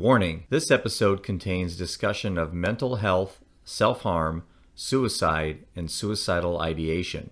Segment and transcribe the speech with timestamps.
[0.00, 7.28] Warning this episode contains discussion of mental health, self harm, suicide, and suicidal ideation.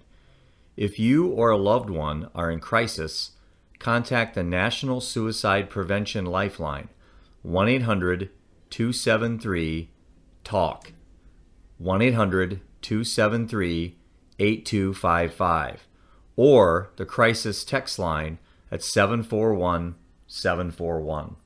[0.76, 3.31] If you or a loved one are in crisis,
[3.78, 6.91] contact the National Suicide Prevention Lifeline
[7.41, 8.29] 1 800
[8.69, 9.89] 273
[10.45, 10.93] TALK
[11.79, 13.96] 1 800 273
[14.39, 15.89] 8255
[16.37, 18.39] or the crisis text line
[18.71, 19.95] at 741
[20.27, 21.37] 741.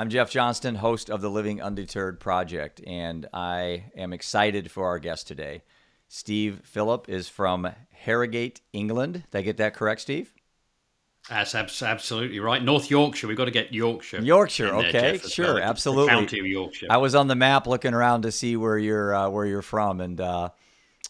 [0.00, 4.98] I'm Jeff Johnston, host of the Living Undeterred Project, and I am excited for our
[4.98, 5.60] guest today.
[6.08, 9.24] Steve Phillip is from Harrogate, England.
[9.30, 10.32] Did I get that correct, Steve?
[11.28, 12.64] That's absolutely right.
[12.64, 13.28] North Yorkshire.
[13.28, 14.22] We've got to get Yorkshire.
[14.22, 14.74] Yorkshire.
[14.74, 15.64] okay, there, sure, well.
[15.64, 16.08] absolutely.
[16.08, 16.86] county of Yorkshire.
[16.88, 20.00] I was on the map looking around to see where you're uh, where you're from,
[20.00, 20.48] and uh,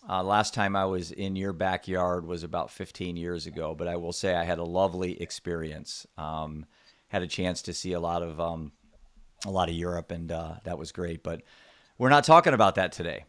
[0.09, 3.73] uh, last time I was in your backyard was about 15 years ago.
[3.73, 6.09] But I will say I had a lovely experience.
[6.19, 6.67] Um,
[7.07, 8.73] had a chance to see a lot of um,
[9.45, 11.23] a lot of Europe, and uh, that was great.
[11.23, 11.43] But
[11.99, 13.25] we're not talking about that today.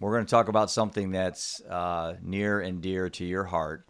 [0.00, 3.88] We're going to talk about something that's uh, near and dear to your heart.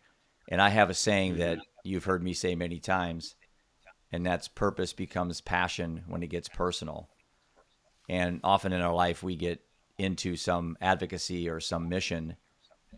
[0.48, 3.34] And I have a saying that you've heard me say many times,
[4.12, 7.08] and that's purpose becomes passion when it gets personal.
[8.08, 9.62] And often in our life, we get
[9.98, 12.36] into some advocacy or some mission,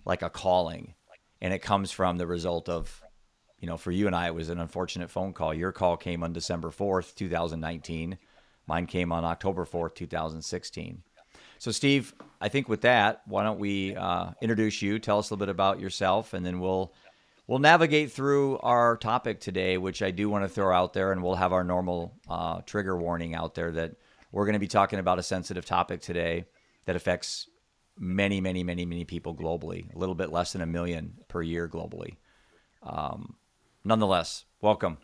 [0.04, 0.94] like a calling,
[1.40, 3.02] and it comes from the result of
[3.60, 5.52] you know, for you and I, it was an unfortunate phone call.
[5.52, 8.18] Your call came on December 4th, 2019.
[8.66, 11.02] Mine came on October 4th, 2016.
[11.58, 14.98] So, Steve, I think with that, why don't we uh, introduce you?
[14.98, 16.92] Tell us a little bit about yourself, and then we'll
[17.48, 21.20] we'll navigate through our topic today, which I do want to throw out there, and
[21.20, 23.96] we'll have our normal uh, trigger warning out there that
[24.30, 26.44] we're going to be talking about a sensitive topic today
[26.84, 27.48] that affects
[27.98, 29.92] many, many, many, many people globally.
[29.92, 32.16] A little bit less than a million per year globally.
[32.82, 33.34] Um,
[33.84, 34.98] nonetheless, welcome.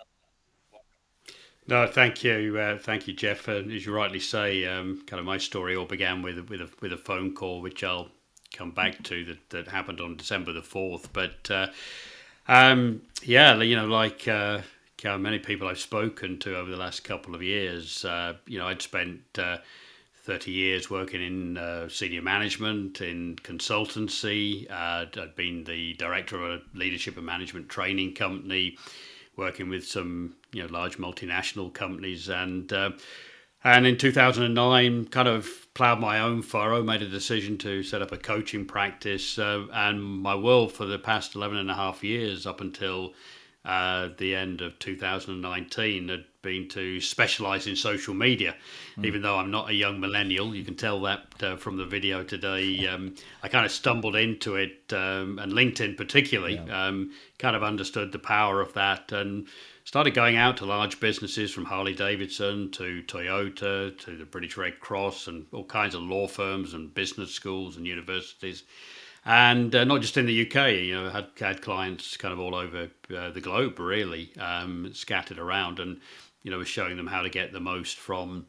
[1.67, 3.49] No, thank you, uh, thank you, Jeff.
[3.49, 6.69] And as you rightly say, um, kind of my story all began with with a,
[6.81, 8.09] with a phone call, which I'll
[8.53, 11.13] come back to that, that happened on December the fourth.
[11.13, 11.69] But uh,
[12.49, 14.61] um, yeah, you know, like uh,
[15.03, 18.83] many people I've spoken to over the last couple of years, uh, you know, I'd
[18.83, 19.59] spent uh,
[20.25, 24.71] 30 years working in uh, senior management, in consultancy.
[24.71, 28.79] Uh, I'd been the director of a leadership and management training company,
[29.37, 32.93] working with some you know large multinational companies, and uh,
[33.65, 38.13] and in 2009, kind of plowed my own furrow, made a decision to set up
[38.13, 42.47] a coaching practice, uh, and my world for the past 11 and a half years,
[42.47, 43.13] up until
[43.67, 48.55] uh, the end of 2019 had been to specialize in social media.
[48.97, 49.07] Mm.
[49.07, 52.23] Even though I'm not a young millennial, you can tell that uh, from the video
[52.23, 52.87] today.
[52.87, 56.87] Um, I kind of stumbled into it, um, and LinkedIn particularly, yeah.
[56.87, 59.49] um, kind of understood the power of that and
[59.85, 64.79] started going out to large businesses from Harley Davidson to Toyota to the British Red
[64.79, 68.63] Cross and all kinds of law firms and business schools and universities
[69.27, 70.73] and uh, not just in the UK.
[70.73, 75.39] You know, had had clients kind of all over uh, the globe, really um, scattered
[75.39, 76.01] around, and
[76.45, 78.47] you know, was showing them how to get the most from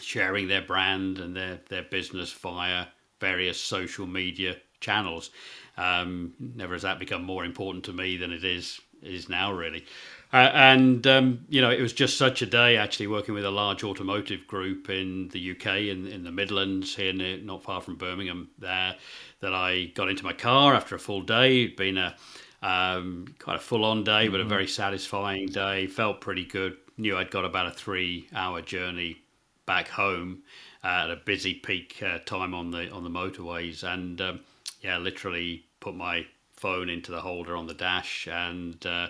[0.00, 2.86] sharing their brand and their their business via
[3.20, 5.30] various social media channels.
[5.78, 9.86] Um, never has that become more important to me than it is is now, really.
[10.32, 13.50] Uh, and um, you know, it was just such a day actually working with a
[13.50, 17.96] large automotive group in the UK in in the Midlands here, near, not far from
[17.96, 18.50] Birmingham.
[18.58, 18.96] There,
[19.40, 21.64] that I got into my car after a full day.
[21.64, 22.16] It'd been a
[22.62, 24.32] um, quite a full on day, mm-hmm.
[24.32, 24.50] but a mm-hmm.
[24.50, 25.86] very satisfying day.
[25.86, 26.76] Felt pretty good.
[27.00, 29.16] Knew I'd got about a three hour journey
[29.64, 30.42] back home
[30.84, 34.40] at a busy peak uh, time on the on the motorways, and um,
[34.82, 39.08] yeah, literally put my phone into the holder on the dash and uh,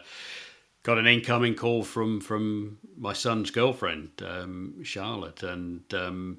[0.84, 6.38] got an incoming call from from my son's girlfriend, um, Charlotte, and um,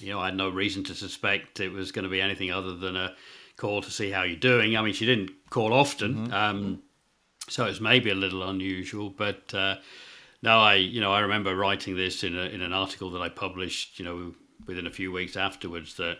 [0.00, 2.74] you know I had no reason to suspect it was going to be anything other
[2.74, 3.14] than a
[3.58, 4.78] call to see how you're doing.
[4.78, 6.32] I mean, she didn't call often, mm-hmm.
[6.32, 6.82] um,
[7.50, 9.52] so it's maybe a little unusual, but.
[9.52, 9.76] Uh,
[10.42, 13.28] no, I you know I remember writing this in a, in an article that I
[13.28, 14.34] published you know
[14.66, 16.18] within a few weeks afterwards that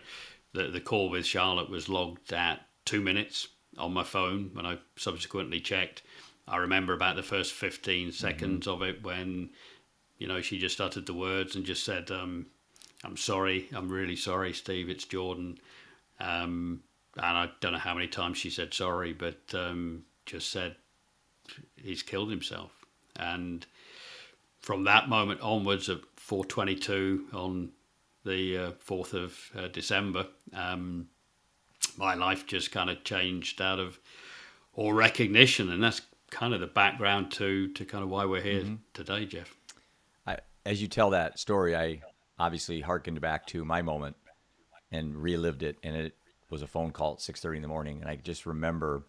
[0.53, 3.47] the, the call with Charlotte was logged at two minutes
[3.77, 6.01] on my phone when I subsequently checked.
[6.47, 8.11] I remember about the first 15 mm-hmm.
[8.11, 8.81] seconds mm-hmm.
[8.81, 9.49] of it when,
[10.17, 12.47] you know, she just uttered the words and just said, um,
[13.03, 15.59] I'm sorry, I'm really sorry, Steve, it's Jordan.
[16.19, 16.81] Um,
[17.15, 20.75] and I don't know how many times she said sorry, but um, just said
[21.75, 22.71] he's killed himself.
[23.19, 23.65] And
[24.67, 27.71] from that moment onwards, at 4:22 on
[28.25, 31.07] the uh, 4th of uh, December, um,
[31.95, 33.97] my life just kind of changed out of
[34.73, 38.63] all recognition, and that's kind of the background to to kind of why we're here
[38.63, 38.75] mm-hmm.
[38.93, 39.55] today, Jeff.
[40.27, 42.01] I, as you tell that story, I
[42.37, 44.17] obviously harkened back to my moment
[44.91, 46.13] and relived it, and it
[46.49, 49.03] was a phone call at six thirty in the morning, and I just remember,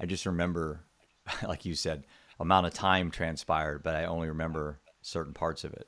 [0.00, 0.80] I just remember,
[1.46, 2.02] like you said,
[2.40, 5.86] amount of time transpired, but I only remember certain parts of it.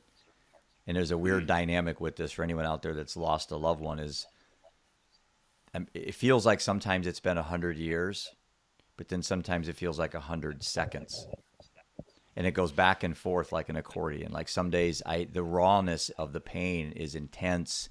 [0.87, 1.49] And there's a weird mm.
[1.49, 4.27] dynamic with this for anyone out there that's lost a loved one is
[5.75, 8.31] um, it feels like sometimes it's been a hundred years,
[8.97, 11.27] but then sometimes it feels like a hundred seconds.
[12.35, 14.33] And it goes back and forth like an accordion.
[14.33, 17.89] Like some days I the rawness of the pain is intense,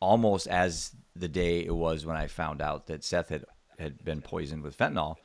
[0.00, 3.44] almost as the day it was when I found out that Seth had,
[3.78, 5.16] had been poisoned with fentanyl.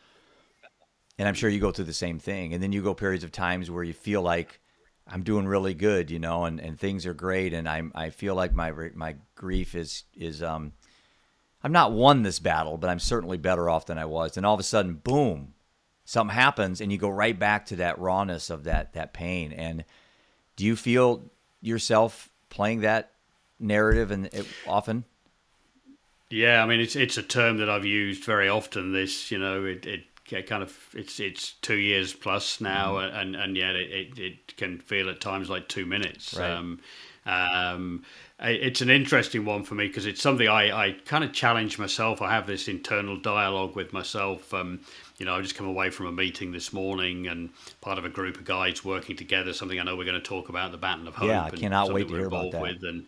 [1.21, 2.51] And I'm sure you go through the same thing.
[2.51, 4.59] And then you go periods of times where you feel like
[5.05, 8.33] I'm doing really good, you know, and, and things are great, and I'm I feel
[8.33, 10.73] like my my grief is is um
[11.63, 14.35] I'm not won this battle, but I'm certainly better off than I was.
[14.35, 15.53] And all of a sudden, boom,
[16.05, 19.51] something happens, and you go right back to that rawness of that that pain.
[19.51, 19.85] And
[20.55, 21.21] do you feel
[21.61, 23.11] yourself playing that
[23.59, 25.05] narrative and it, often?
[26.31, 28.91] Yeah, I mean it's it's a term that I've used very often.
[28.91, 30.05] This, you know, it, it
[30.39, 33.15] kind of it's it's two years plus now, mm-hmm.
[33.15, 36.35] and and yet it, it, it, can feel at times like two minutes.
[36.35, 36.51] Right.
[36.51, 36.79] Um,
[37.25, 38.03] um,
[38.39, 42.21] it's an interesting one for me because it's something I, I kind of challenge myself.
[42.21, 44.51] I have this internal dialogue with myself.
[44.53, 44.79] Um,
[45.19, 47.51] you know, I just come away from a meeting this morning and
[47.81, 49.53] part of a group of guys working together.
[49.53, 51.27] Something I know we're going to talk about the Baton of Hope.
[51.27, 52.61] Yeah, I cannot wait to hear about that.
[52.61, 52.83] With.
[52.83, 53.05] And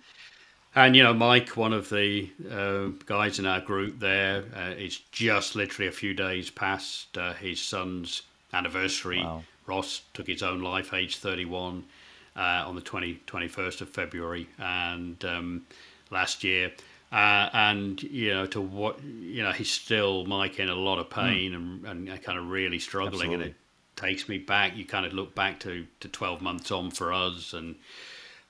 [0.75, 4.97] and you know, Mike, one of the uh, guys in our group there, uh, it's
[5.11, 8.23] just literally a few days past uh, his son's
[8.53, 9.21] anniversary.
[9.21, 9.43] Wow.
[9.65, 11.83] Ross took his own life, age 31
[12.35, 15.65] uh, on the 20, 21st of February and um,
[16.09, 16.71] last year.
[17.11, 21.05] Uh, and you know to what you know he's still Mike in a lot of
[21.11, 21.19] hmm.
[21.19, 21.91] pain mm.
[21.91, 23.35] and, and kind of really struggling Absolutely.
[23.35, 23.55] and it
[23.95, 27.53] takes me back you kind of look back to, to 12 months on for us
[27.53, 27.75] and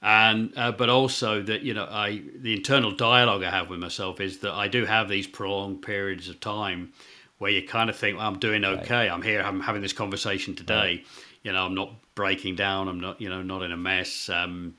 [0.03, 4.21] and uh, but also that you know I the internal dialogue I have with myself
[4.21, 6.93] is that I do have these prolonged periods of time
[7.39, 9.11] where you kind of think well, I'm doing okay right.
[9.11, 11.05] I'm here I'm having this conversation today right.
[11.41, 12.87] you know I'm not breaking down.
[12.87, 14.29] I'm not, you know, not in a mess.
[14.29, 14.75] Um,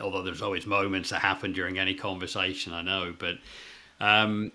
[0.00, 3.38] although there's always moments that happen during any conversation, I know, but
[4.00, 4.50] um,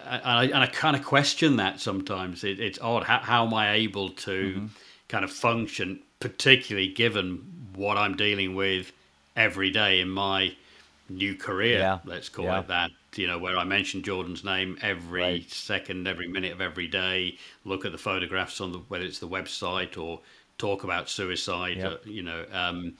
[0.00, 2.44] and I, and I kind of question that sometimes.
[2.44, 3.04] It, it's odd.
[3.04, 4.66] How, how, am I able to mm-hmm.
[5.08, 8.92] kind of function, particularly given what I'm dealing with
[9.36, 10.54] every day in my
[11.08, 11.78] new career?
[11.78, 11.98] Yeah.
[12.04, 12.60] Let's call yeah.
[12.60, 12.90] it that.
[13.16, 15.50] You know, where I mention Jordan's name every right.
[15.50, 17.38] second, every minute of every day.
[17.64, 20.20] Look at the photographs on the whether it's the website or
[20.58, 21.76] talk about suicide.
[21.76, 21.92] Yep.
[21.92, 22.94] Uh, you know, um,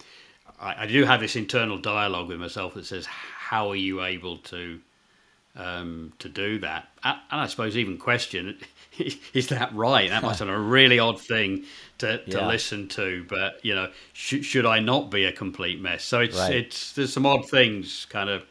[0.60, 4.36] I, I, do have this internal dialogue with myself that says, "How are you able
[4.38, 4.80] to
[5.56, 8.58] um, to do that?" And I suppose even question,
[9.32, 11.64] "Is that right?" That must be a really odd thing
[11.98, 12.46] to, to yeah.
[12.46, 13.24] listen to.
[13.28, 16.04] But you know, sh- should I not be a complete mess?
[16.04, 16.54] So it's right.
[16.54, 18.44] it's there's some odd things kind of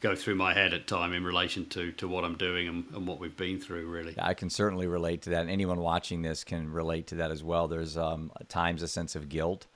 [0.00, 3.06] go through my head at time in relation to to what I'm doing and, and
[3.06, 3.86] what we've been through.
[3.86, 5.42] Really, I can certainly relate to that.
[5.42, 7.68] And anyone watching this can relate to that as well.
[7.68, 9.66] There's um, at times a sense of guilt,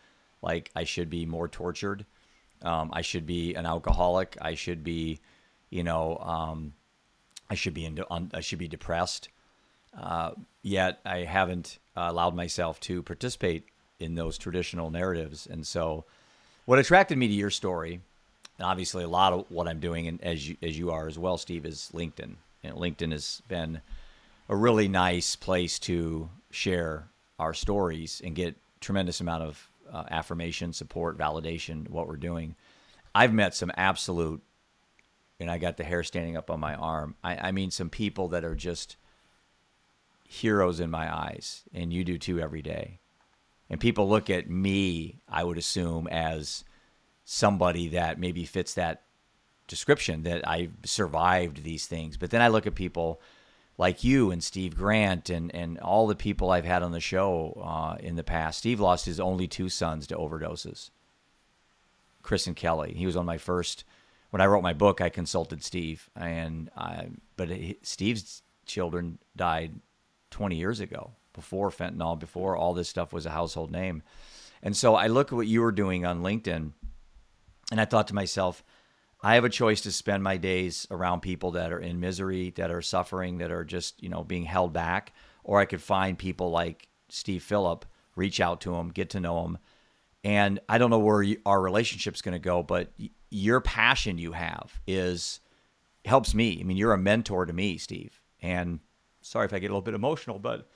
[0.42, 2.04] like I should be more tortured.
[2.62, 4.36] Um, I should be an alcoholic.
[4.40, 5.20] I should be,
[5.70, 6.74] you know, um,
[7.50, 7.98] I should be in,
[8.32, 9.28] I should be depressed.
[9.98, 10.32] Uh,
[10.62, 13.64] yet I haven't allowed myself to participate
[13.98, 15.46] in those traditional narratives.
[15.46, 16.04] And so,
[16.66, 18.00] what attracted me to your story
[18.58, 21.18] and obviously a lot of what I'm doing, and as you as you are as
[21.18, 22.34] well, Steve, is LinkedIn.
[22.64, 23.80] And LinkedIn has been
[24.48, 30.72] a really nice place to share our stories and get tremendous amount of uh, affirmation,
[30.72, 32.56] support, validation, what we're doing.
[33.14, 34.42] I've met some absolute,
[35.40, 37.14] and I got the hair standing up on my arm.
[37.22, 38.96] I, I mean, some people that are just
[40.28, 42.98] heroes in my eyes, and you do too every day.
[43.70, 46.64] And people look at me, I would assume, as
[47.24, 49.02] somebody that maybe fits that
[49.66, 52.16] description that I survived these things.
[52.16, 53.20] But then I look at people
[53.76, 57.60] like you and Steve Grant and, and all the people I've had on the show
[57.62, 58.58] uh, in the past.
[58.58, 60.90] Steve lost his only two sons to overdoses.
[62.22, 62.94] Chris and Kelly.
[62.94, 63.84] He was on my first.
[64.30, 69.80] When I wrote my book, I consulted Steve, and I, but he, Steve's children died
[70.30, 74.02] 20 years ago, before fentanyl, before all this stuff was a household name.
[74.62, 76.72] And so I look at what you were doing on LinkedIn
[77.70, 78.64] and I thought to myself,
[79.20, 82.70] I have a choice to spend my days around people that are in misery, that
[82.70, 86.50] are suffering, that are just, you know, being held back, or I could find people
[86.50, 89.58] like Steve Phillip, reach out to them, get to know them.
[90.28, 92.92] And I don't know where you, our relationship's going to go, but
[93.30, 95.40] your passion you have is
[96.04, 96.58] helps me.
[96.60, 98.20] I mean, you're a mentor to me, Steve.
[98.42, 98.80] And
[99.22, 100.68] sorry if I get a little bit emotional, but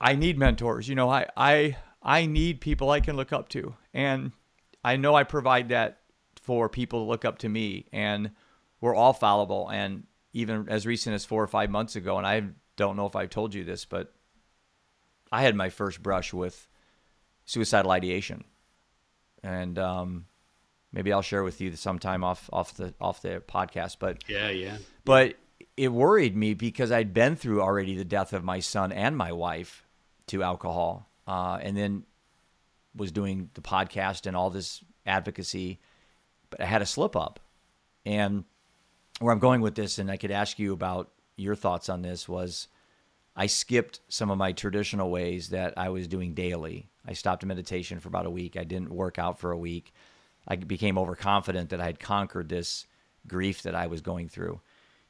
[0.00, 0.88] I need mentors.
[0.88, 4.32] You know, I I I need people I can look up to, and
[4.82, 5.98] I know I provide that
[6.40, 8.30] for people to look up to me, and
[8.80, 9.68] we're all fallible.
[9.68, 12.44] And even as recent as four or five months ago, and I
[12.76, 14.14] don't know if I've told you this, but
[15.30, 16.66] I had my first brush with
[17.48, 18.44] suicidal ideation,
[19.42, 20.26] and um,
[20.92, 23.96] maybe I'll share with you sometime off off the off the podcast.
[23.98, 24.76] But yeah, yeah.
[25.04, 25.36] But
[25.76, 29.32] it worried me because I'd been through already the death of my son and my
[29.32, 29.82] wife
[30.26, 32.04] to alcohol, uh, and then
[32.94, 35.80] was doing the podcast and all this advocacy,
[36.50, 37.40] but I had a slip up,
[38.04, 38.44] and
[39.20, 42.28] where I'm going with this, and I could ask you about your thoughts on this
[42.28, 42.68] was.
[43.38, 46.90] I skipped some of my traditional ways that I was doing daily.
[47.06, 48.56] I stopped meditation for about a week.
[48.56, 49.94] I didn't work out for a week.
[50.48, 52.86] I became overconfident that I had conquered this
[53.28, 54.60] grief that I was going through.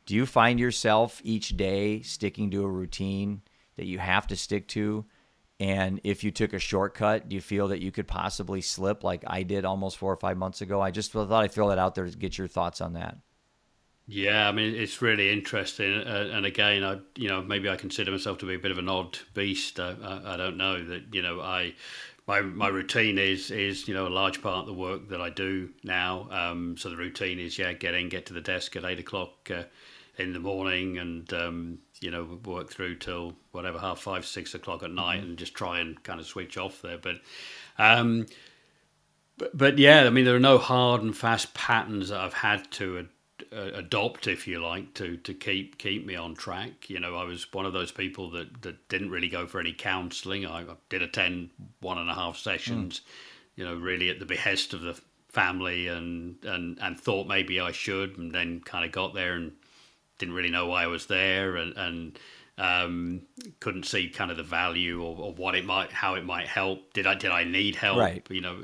[0.04, 3.40] Do you find yourself each day sticking to a routine
[3.76, 5.06] that you have to stick to?
[5.58, 9.24] And if you took a shortcut, do you feel that you could possibly slip like
[9.26, 10.82] I did almost four or five months ago?
[10.82, 13.16] I just thought I'd throw that out there to get your thoughts on that.
[14.10, 18.10] Yeah, I mean it's really interesting, uh, and again, I you know maybe I consider
[18.10, 19.78] myself to be a bit of an odd beast.
[19.78, 21.74] Uh, I, I, don't know that you know I
[22.26, 25.28] my my routine is is you know a large part of the work that I
[25.28, 26.26] do now.
[26.30, 29.50] Um, so the routine is yeah, get in, get to the desk at eight o'clock
[29.54, 29.64] uh,
[30.16, 34.82] in the morning, and um, you know work through till whatever half five six o'clock
[34.82, 35.28] at night, mm-hmm.
[35.28, 36.96] and just try and kind of switch off there.
[36.96, 37.16] But
[37.76, 38.24] um,
[39.36, 42.70] but, but yeah, I mean there are no hard and fast patterns that I've had
[42.72, 43.08] to
[43.52, 46.88] uh, adopt, if you like, to to keep keep me on track.
[46.88, 49.72] You know, I was one of those people that, that didn't really go for any
[49.72, 50.46] counselling.
[50.46, 53.02] I, I, did attend one and a half sessions, mm.
[53.56, 57.72] you know, really at the behest of the family, and and and thought maybe I
[57.72, 59.52] should, and then kind of got there and
[60.18, 62.18] didn't really know why I was there, and and
[62.58, 63.22] um,
[63.60, 66.92] couldn't see kind of the value or, or, what it might, how it might help.
[66.92, 67.98] Did I did I need help?
[67.98, 68.26] Right.
[68.28, 68.62] You know.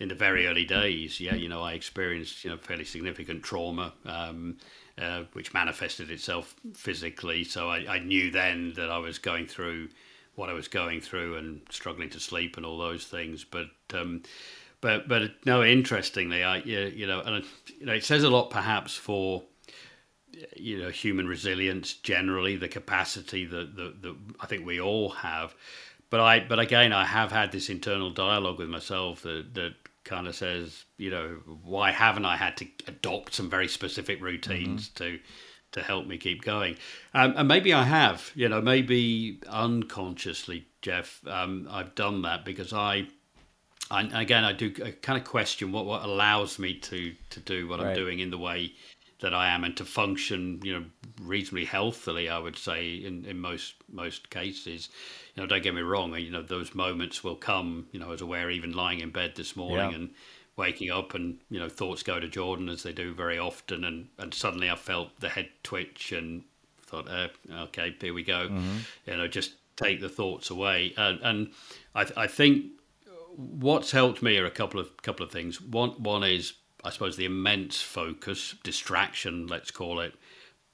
[0.00, 3.92] In the very early days, yeah, you know, I experienced you know fairly significant trauma,
[4.06, 4.56] um,
[4.98, 7.44] uh, which manifested itself physically.
[7.44, 9.90] So I, I, knew then that I was going through
[10.36, 13.44] what I was going through and struggling to sleep and all those things.
[13.44, 14.22] But um,
[14.80, 17.44] but but no, interestingly, I you know, and
[17.78, 19.42] you know, it says a lot perhaps for
[20.56, 25.54] you know human resilience generally, the capacity that, that, that I think we all have
[26.10, 30.26] but I, but again, I have had this internal dialogue with myself that, that kind
[30.26, 35.04] of says, you know, why haven't I had to adopt some very specific routines mm-hmm.
[35.04, 35.18] to
[35.72, 36.76] to help me keep going?
[37.14, 42.72] Um, and maybe I have, you know, maybe unconsciously, Jeff, um, I've done that because
[42.72, 43.06] I,
[43.90, 47.68] I again, I do I kind of question what what allows me to to do
[47.68, 47.88] what right.
[47.88, 48.72] I'm doing in the way
[49.20, 50.84] that I am and to function, you know,
[51.22, 52.28] reasonably healthily.
[52.28, 54.88] I would say in, in most most cases,
[55.34, 56.14] you know, don't get me wrong.
[56.16, 57.86] You know, those moments will come.
[57.92, 59.96] You know, I was aware even lying in bed this morning yeah.
[59.96, 60.10] and
[60.56, 64.08] waking up, and you know, thoughts go to Jordan as they do very often, and
[64.18, 66.42] and suddenly I felt the head twitch and
[66.86, 68.48] thought, uh, okay, here we go.
[68.48, 68.76] Mm-hmm.
[69.06, 71.50] You know, just take the thoughts away, and and
[71.94, 72.66] I I think
[73.36, 75.60] what's helped me are a couple of couple of things.
[75.60, 80.14] One one is I suppose, the immense focus, distraction, let's call it,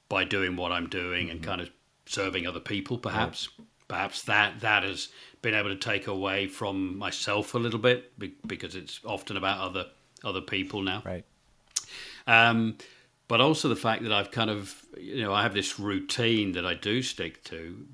[0.09, 1.37] by doing what I'm doing mm-hmm.
[1.37, 1.69] and kind of
[2.05, 3.49] serving other people, perhaps.
[3.57, 3.67] Right.
[3.87, 5.07] Perhaps that that has
[5.41, 8.11] been able to take away from myself a little bit
[8.45, 9.85] because it's often about other
[10.25, 11.01] other people now.
[11.05, 11.23] Right.
[12.25, 12.75] Um,
[13.27, 16.65] but also the fact that I've kind of, you know, I have this routine that
[16.65, 17.85] I do stick to,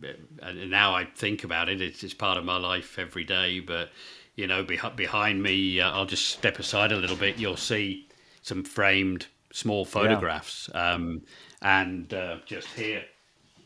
[0.42, 3.60] and now I think about it, it's, it's part of my life every day.
[3.60, 3.90] But
[4.36, 7.38] you know, behind me, uh, I'll just step aside a little bit.
[7.38, 8.08] You'll see
[8.42, 10.94] some framed small photographs, yeah.
[10.94, 11.22] um,
[11.62, 13.04] and uh, just here,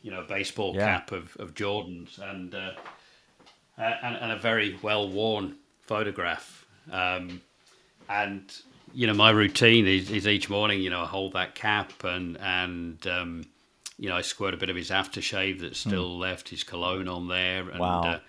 [0.02, 0.86] you know, a baseball yeah.
[0.86, 2.72] cap of, of Jordan's, and, uh,
[3.78, 6.66] and, and a very well worn photograph.
[6.92, 7.42] Um,
[8.10, 8.54] and
[8.94, 12.38] you know, my routine is, is, each morning, you know, I hold that cap and
[12.40, 13.44] and um,
[13.98, 15.90] you know, I squirt a bit of his aftershave that's hmm.
[15.90, 16.20] still mm.
[16.20, 18.02] left, his cologne on there, and wow.
[18.02, 18.20] uh,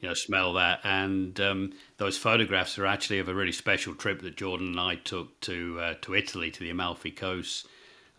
[0.00, 0.80] you know, smell that.
[0.84, 4.96] And um, those photographs are actually of a really special trip that Jordan and I
[4.96, 7.66] took to uh, to Italy to the Amalfi Coast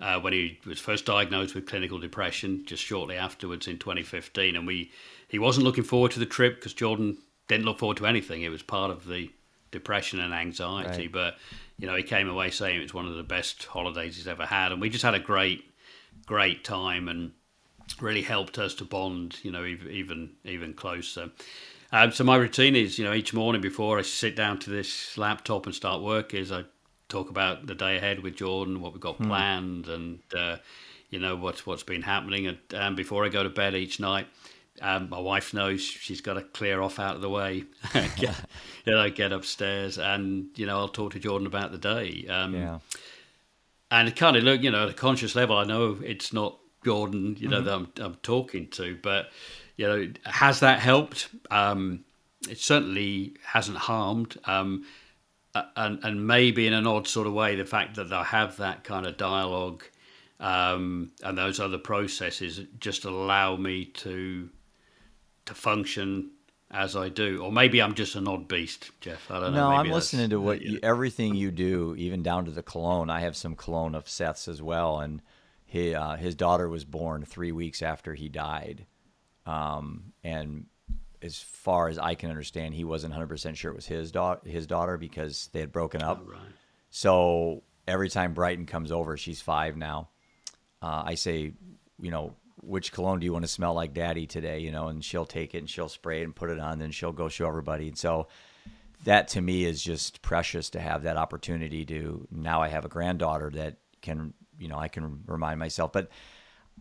[0.01, 2.66] uh, when he was first diagnosed with clinical depression.
[2.66, 4.92] Just shortly afterwards in 2015, and we
[5.27, 8.42] he wasn't looking forward to the trip because Jordan didn't look forward to anything.
[8.42, 9.32] It was part of the
[9.72, 11.12] depression and anxiety, right.
[11.12, 11.38] but
[11.77, 14.46] you know he came away saying it was one of the best holidays he's ever
[14.46, 15.63] had, and we just had a great
[16.25, 17.31] great time and
[18.01, 21.31] really helped us to bond, you know, even even closer.
[21.91, 25.17] Um, so my routine is, you know, each morning before I sit down to this
[25.17, 26.65] laptop and start work, is I
[27.07, 29.27] talk about the day ahead with Jordan, what we've got hmm.
[29.27, 30.57] planned, and uh,
[31.10, 32.48] you know what's what's been happening.
[32.48, 34.27] And um, before I go to bed each night,
[34.81, 37.63] um, my wife knows she's got to clear off out of the way.
[37.93, 38.36] get,
[38.86, 42.25] you know, get upstairs, and you know, I'll talk to Jordan about the day.
[42.29, 42.79] Um, yeah.
[43.89, 47.38] And kind of look, you know, at a conscious level, I know it's not Jordan,
[47.39, 47.65] you know, Mm-hmm.
[47.65, 49.29] that I'm, I'm talking to, but
[49.77, 51.29] you know, has that helped?
[51.50, 52.03] Um,
[52.50, 54.38] it certainly hasn't harmed.
[54.46, 54.86] Um,
[55.75, 58.84] and and maybe in an odd sort of way, the fact that I have that
[58.84, 59.84] kind of dialogue
[60.39, 64.50] um, and those other processes just allow me to
[65.48, 66.32] to function
[66.70, 69.32] as I do, or maybe I'm just an odd beast, Jeff.
[69.32, 69.70] I don't know.
[69.70, 73.10] No, maybe I'm listening to what you everything you do, even down to the cologne.
[73.10, 75.22] I have some cologne of Seth's as well, and
[75.66, 78.86] he, uh, his daughter was born three weeks after he died.
[79.46, 80.66] Um, and
[81.22, 84.42] as far as I can understand, he wasn't 100 percent sure it was his daughter,
[84.48, 86.22] his daughter, because they had broken up.
[86.25, 86.39] Right.
[86.89, 90.10] So every time Brighton comes over, she's five now.
[90.82, 91.54] Uh, I say,
[92.00, 92.36] you know,
[92.68, 94.60] which cologne do you want to smell like daddy today?
[94.60, 96.92] You know, and she'll take it and she'll spray it and put it on, then
[96.92, 97.88] she'll go show everybody.
[97.88, 98.28] And so
[99.06, 102.90] that to me is just precious to have that opportunity to now I have a
[102.90, 105.92] granddaughter that can, you know, I can remind myself.
[105.92, 106.10] But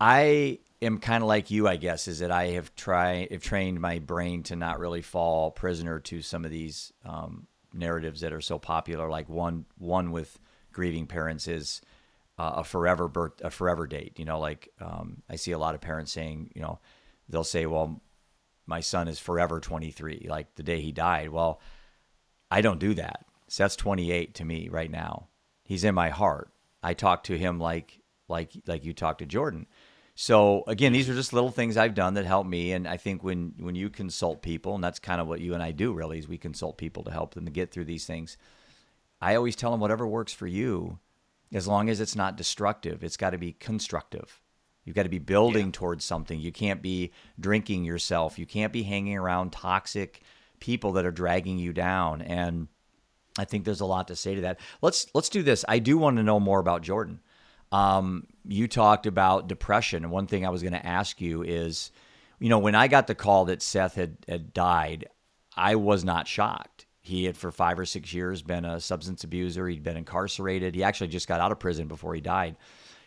[0.01, 3.81] I am kind of like you, I guess, is that I have tried, have trained
[3.81, 8.41] my brain to not really fall prisoner to some of these um, narratives that are
[8.41, 9.09] so popular.
[9.09, 10.39] Like one, one with
[10.73, 11.81] grieving parents is
[12.39, 14.19] uh, a forever birth, a forever date.
[14.19, 16.79] You know, like um, I see a lot of parents saying, you know,
[17.29, 18.01] they'll say, well,
[18.67, 21.31] my son is forever 23, like the day he died.
[21.31, 21.61] Well,
[22.51, 23.25] I don't do that.
[23.49, 25.29] Seth's 28 to me right now.
[25.65, 26.51] He's in my heart.
[26.83, 29.67] I talk to him like like like you talk to Jordan.
[30.15, 32.73] So again, these are just little things I've done that help me.
[32.73, 35.63] And I think when when you consult people, and that's kind of what you and
[35.63, 38.37] I do really, is we consult people to help them to get through these things.
[39.21, 40.99] I always tell them whatever works for you,
[41.53, 44.41] as long as it's not destructive, it's got to be constructive.
[44.85, 46.39] You've got to be building towards something.
[46.39, 48.39] You can't be drinking yourself.
[48.39, 50.23] You can't be hanging around toxic
[50.61, 52.23] people that are dragging you down.
[52.23, 52.69] And
[53.37, 54.61] I think there's a lot to say to that.
[54.83, 55.65] Let's let's do this.
[55.69, 57.21] I do want to know more about Jordan.
[57.73, 61.91] Um, you talked about depression, and one thing I was going to ask you is,
[62.39, 65.07] you know, when I got the call that Seth had, had died,
[65.57, 66.86] I was not shocked.
[67.07, 69.69] He had for five or six years been a substance abuser.
[69.69, 70.75] He'd been incarcerated.
[70.75, 72.57] He actually just got out of prison before he died.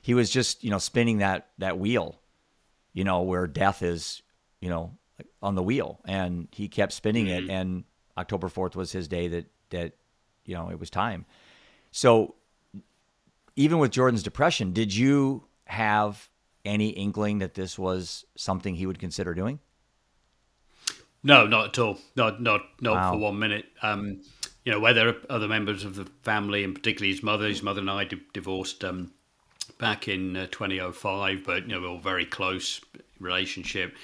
[0.01, 2.21] He was just, you know, spinning that that wheel,
[2.93, 4.21] you know, where death is,
[4.61, 4.97] you know,
[5.41, 7.43] on the wheel, and he kept spinning it.
[7.43, 7.51] Mm-hmm.
[7.51, 7.83] And
[8.17, 9.93] October fourth was his day that that,
[10.45, 11.25] you know, it was time.
[11.91, 12.35] So
[13.57, 16.29] even with Jordan's depression, did you have
[16.63, 19.59] any inkling that this was something he would consider doing?
[21.23, 21.99] No, not at all.
[22.15, 23.11] Not not not Wow.
[23.11, 23.65] for one minute.
[23.81, 24.21] Um,
[24.65, 27.89] you know, whether other members of the family, and particularly his mother, his mother and
[27.89, 29.11] I di- divorced um,
[29.79, 32.81] back in uh, 2005, but you know, we were very close
[33.19, 33.95] relationship.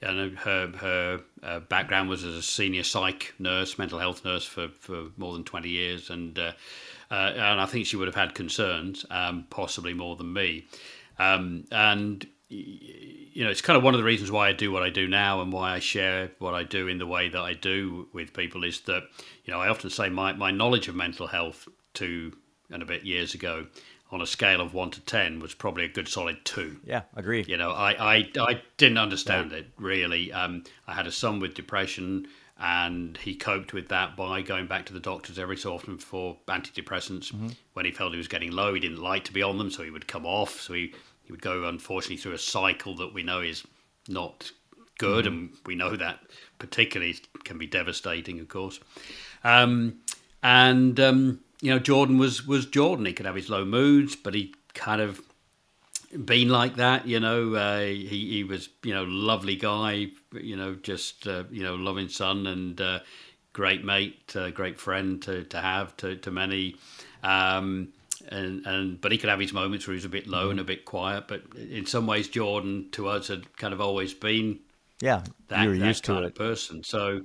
[0.00, 4.68] And her her uh, background was as a senior psych nurse, mental health nurse for,
[4.68, 6.52] for more than 20 years, and uh,
[7.10, 10.66] uh, and I think she would have had concerns, um, possibly more than me.
[11.18, 14.82] Um, and you know, it's kind of one of the reasons why I do what
[14.82, 17.54] I do now and why I share what I do in the way that I
[17.54, 19.04] do with people is that,
[19.44, 22.36] you know, I often say my, my knowledge of mental health two
[22.70, 23.66] and a bit years ago
[24.10, 26.78] on a scale of one to 10 was probably a good solid two.
[26.84, 27.44] Yeah, agree.
[27.48, 30.30] You know, I, I, I didn't understand it really.
[30.30, 34.84] Um, I had a son with depression and he coped with that by going back
[34.86, 37.32] to the doctors every so often for antidepressants.
[37.72, 39.82] When he felt he was getting low, he didn't like to be on them, so
[39.82, 40.60] he would come off.
[40.60, 43.64] So he, he would go, unfortunately, through a cycle that we know is
[44.08, 44.50] not
[44.98, 46.20] good, and we know that
[46.58, 48.80] particularly can be devastating, of course.
[49.44, 50.00] Um,
[50.42, 53.06] and um, you know, Jordan was was Jordan.
[53.06, 55.20] He could have his low moods, but he kind of
[56.24, 57.06] been like that.
[57.06, 60.08] You know, uh, he he was you know lovely guy.
[60.32, 63.00] You know, just uh, you know loving son and uh,
[63.52, 66.76] great mate, uh, great friend to, to have to to many.
[67.22, 67.88] Um,
[68.28, 70.64] and, and but he could have his moments where he's a bit low and a
[70.64, 71.28] bit quiet.
[71.28, 74.60] But in some ways, Jordan to us had kind of always been
[75.00, 76.26] Yeah, that, that used to kind it.
[76.26, 76.82] of person.
[76.84, 77.22] So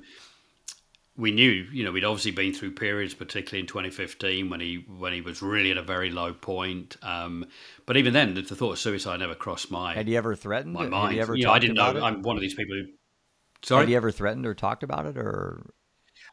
[1.15, 5.13] we knew, you know, we'd obviously been through periods, particularly in 2015 when he when
[5.13, 6.95] he was really at a very low point.
[7.01, 7.45] Um,
[7.85, 10.73] but even then, the, the thought of suicide never crossed my Had you ever threatened?
[10.73, 11.15] my Had mind.
[11.15, 11.97] you ever You know, I didn't know.
[11.97, 12.01] it?
[12.01, 12.85] I'm one of these people who.
[12.85, 15.73] Had Sorry, you ever threatened or talked about it, or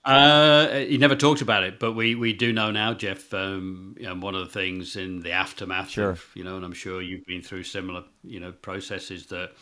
[0.04, 3.32] Uh, he never talked about it, but we, we do know now, Jeff.
[3.32, 6.10] Um, you know, one of the things in the aftermath Sure.
[6.10, 9.52] of, you know, and I'm sure you've been through similar, you know, processes that,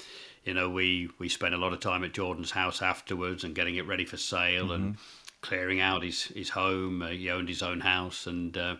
[0.44, 3.76] you know, we we spent a lot of time at Jordan's house afterwards and getting
[3.76, 4.96] it ready for sale and
[5.40, 7.02] clearing out his his home.
[7.02, 8.76] Uh, he owned his own house, and uh,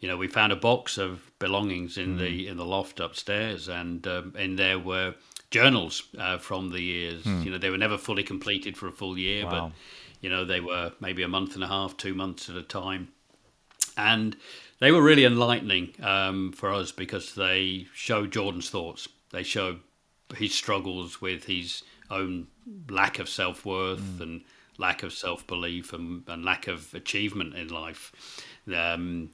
[0.00, 2.18] you know, we found a box of belongings in mm.
[2.18, 5.14] the in the loft upstairs, and um, in there were
[5.50, 7.22] journals uh, from the years.
[7.22, 7.44] Mm.
[7.44, 9.50] You know, they were never fully completed for a full year, wow.
[9.50, 9.72] but
[10.24, 13.08] you know, they were maybe a month and a half, two months at a time,
[13.94, 14.34] and
[14.78, 19.06] they were really enlightening um, for us because they showed Jordan's thoughts.
[19.32, 19.80] They showed
[20.34, 22.46] his struggles with his own
[22.88, 24.20] lack of self worth mm.
[24.22, 24.40] and
[24.78, 28.10] lack of self belief and, and, lack of achievement in life.
[28.74, 29.28] Um,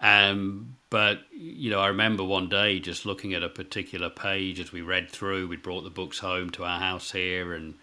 [0.00, 4.72] um, but you know, I remember one day just looking at a particular page as
[4.72, 5.46] we read through.
[5.46, 7.74] We brought the books home to our house here, and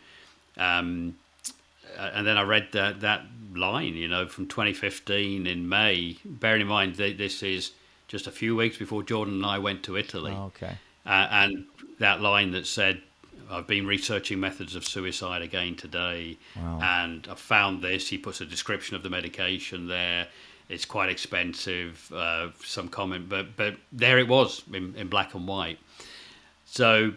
[0.58, 1.16] um,
[2.14, 6.18] and then I read that that line, you know, from 2015 in May.
[6.26, 7.72] Bearing in mind that this is
[8.08, 10.34] just a few weeks before Jordan and I went to Italy.
[10.36, 10.78] Oh, okay.
[11.06, 11.66] Uh, and
[12.00, 13.02] that line that said,
[13.50, 16.80] I've been researching methods of suicide again today, wow.
[16.82, 18.08] and I found this.
[18.08, 20.28] He puts a description of the medication there.
[20.68, 22.12] It's quite expensive.
[22.14, 25.80] Uh, some comment, but but there it was in, in black and white.
[26.66, 27.14] So,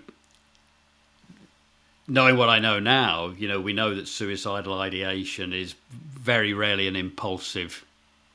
[2.09, 6.89] knowing what I know now, you know, we know that suicidal ideation is very rarely
[6.89, 7.85] an impulsive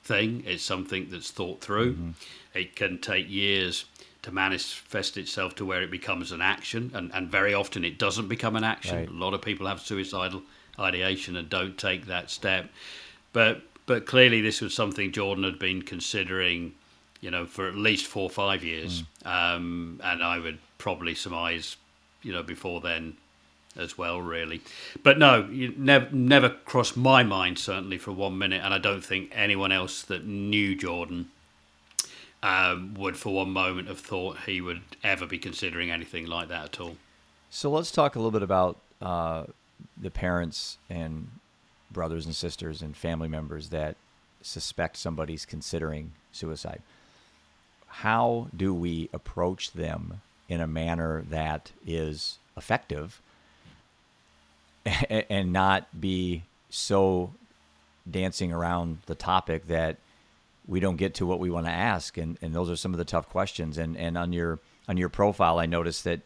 [0.04, 0.44] thing.
[0.46, 1.94] It's something that's thought through.
[1.94, 2.12] Mm-hmm.
[2.54, 3.86] It can take years
[4.24, 8.28] to manifest itself to where it becomes an action, and, and very often it doesn't
[8.28, 8.98] become an action.
[8.98, 9.10] Right.
[9.10, 10.42] A lot of people have suicidal
[10.80, 12.70] ideation and don't take that step.
[13.34, 16.74] But but clearly, this was something Jordan had been considering,
[17.22, 19.56] you know, for at least four or five years, mm.
[19.56, 21.78] um, and I would probably surmise,
[22.22, 23.16] you know, before then
[23.78, 24.62] as well, really.
[25.04, 29.04] But no, you never never crossed my mind certainly for one minute, and I don't
[29.04, 31.30] think anyone else that knew Jordan
[32.44, 36.66] um, would for one moment have thought he would ever be considering anything like that
[36.66, 36.98] at all.
[37.50, 39.46] So let's talk a little bit about uh,
[40.00, 41.30] the parents and
[41.92, 43.96] brothers and sisters and family members that
[44.42, 46.82] suspect somebody's considering suicide.
[47.88, 53.22] How do we approach them in a manner that is effective
[55.30, 57.32] and not be so
[58.10, 59.98] dancing around the topic that
[60.68, 62.18] we don't get to what we want to ask.
[62.18, 63.78] And, and those are some of the tough questions.
[63.78, 66.22] And and on your on your profile I noticed that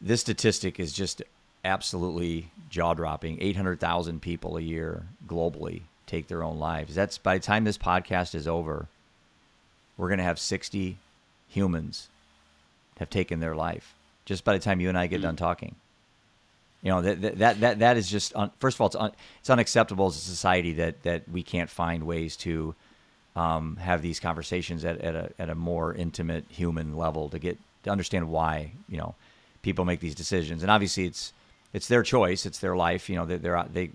[0.00, 1.22] this statistic is just
[1.64, 6.94] absolutely jaw dropping 800,000 people a year globally take their own lives.
[6.94, 8.86] That's by the time this podcast is over
[9.96, 10.98] we're going to have 60
[11.48, 12.08] humans
[12.98, 15.22] have taken their life just by the time you and I get mm-hmm.
[15.22, 15.74] done talking
[16.84, 19.50] you know that that that that is just un, first of all it's un, it's
[19.50, 22.74] unacceptable as a society that that we can't find ways to
[23.34, 27.58] um, have these conversations at, at a at a more intimate human level to get
[27.82, 29.14] to understand why you know
[29.62, 30.62] people make these decisions.
[30.62, 31.32] And obviously it's
[31.72, 33.90] it's their choice it's their life you know they they're, they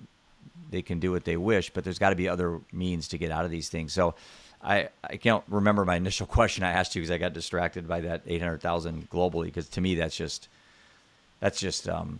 [0.71, 3.32] they can do what they wish but there's got to be other means to get
[3.32, 3.93] out of these things.
[3.93, 4.15] So
[4.63, 8.02] I, I can't remember my initial question I asked you because I got distracted by
[8.02, 10.49] that 800,000 globally because to me that's just
[11.39, 12.19] that's just um,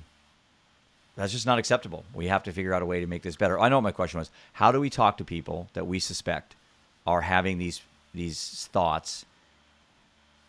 [1.20, 2.06] that's just not acceptable.
[2.14, 3.60] We have to figure out a way to make this better.
[3.60, 4.32] I know what my question was.
[4.54, 6.56] How do we talk to people that we suspect
[7.06, 7.82] are having these
[8.14, 9.26] these thoughts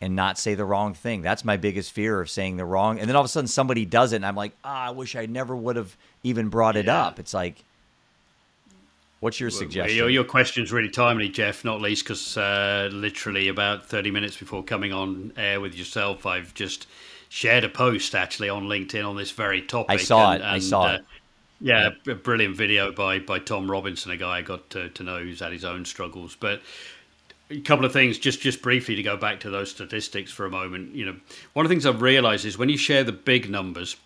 [0.00, 1.22] and not say the wrong thing?
[1.22, 3.00] That's my biggest fear of saying the wrong.
[3.00, 5.16] And then all of a sudden somebody does it and I'm like, ah, I wish
[5.16, 7.02] I never would have even brought it yeah.
[7.02, 7.18] up.
[7.18, 7.64] It's like
[9.18, 9.98] What's your suggestion?
[9.98, 14.62] Your, your question's really timely, Jeff, not least because uh, literally about 30 minutes before
[14.62, 16.86] coming on air with yourself, I've just
[17.30, 19.90] shared a post actually on LinkedIn on this very topic.
[19.90, 20.44] I saw and, it.
[20.44, 21.04] And, I saw uh, it.
[21.62, 25.18] Yeah, a brilliant video by by Tom Robinson, a guy I got to, to know
[25.20, 26.36] who's had his own struggles.
[26.38, 26.60] But
[27.50, 30.50] a couple of things, just just briefly to go back to those statistics for a
[30.50, 30.94] moment.
[30.94, 31.16] You know,
[31.52, 33.96] one of the things I've realised is when you share the big numbers,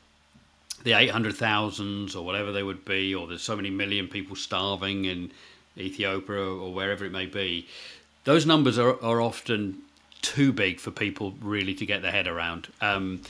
[0.83, 4.37] the eight hundred thousands or whatever they would be, or there's so many million people
[4.37, 5.31] starving in
[5.79, 7.69] Ethiopia or, or wherever it may be,
[8.25, 9.79] those numbers are, are often
[10.25, 12.69] too big for people really to get their head around.
[12.81, 13.21] Um,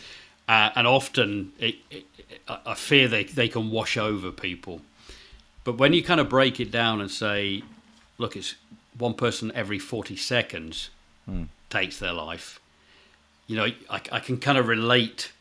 [0.49, 2.05] uh, and often it, it,
[2.49, 4.81] I fear they, they can wash over people.
[5.65, 7.63] But when you kind of break it down and say,
[8.19, 8.55] look, it's
[8.97, 10.91] one person every 40 seconds
[11.29, 11.49] mm.
[11.71, 12.61] takes their life,
[13.47, 15.33] you know, I, I can kind of relate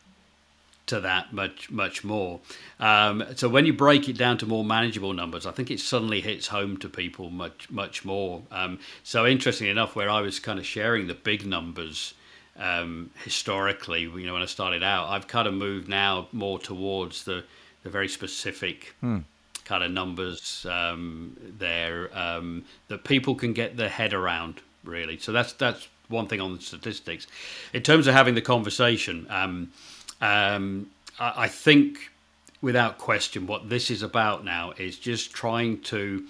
[0.86, 2.39] to that much much more.
[2.80, 6.22] Um, so when you break it down to more manageable numbers, I think it suddenly
[6.22, 8.41] hits home to people much much more.
[8.52, 12.13] Um, so interestingly enough, where I was kind of sharing the big numbers
[12.58, 17.24] um, historically, you know, when I started out, I've kind of moved now more towards
[17.24, 17.43] the
[17.84, 18.96] the very specific.
[19.02, 19.19] Hmm.
[19.65, 25.17] Kind of numbers um, there um, that people can get their head around, really.
[25.17, 27.28] So that's that's one thing on the statistics.
[27.74, 29.26] In terms of having the conversation,
[30.21, 32.12] um, I, I think
[32.62, 36.26] without question, what this is about now is just trying to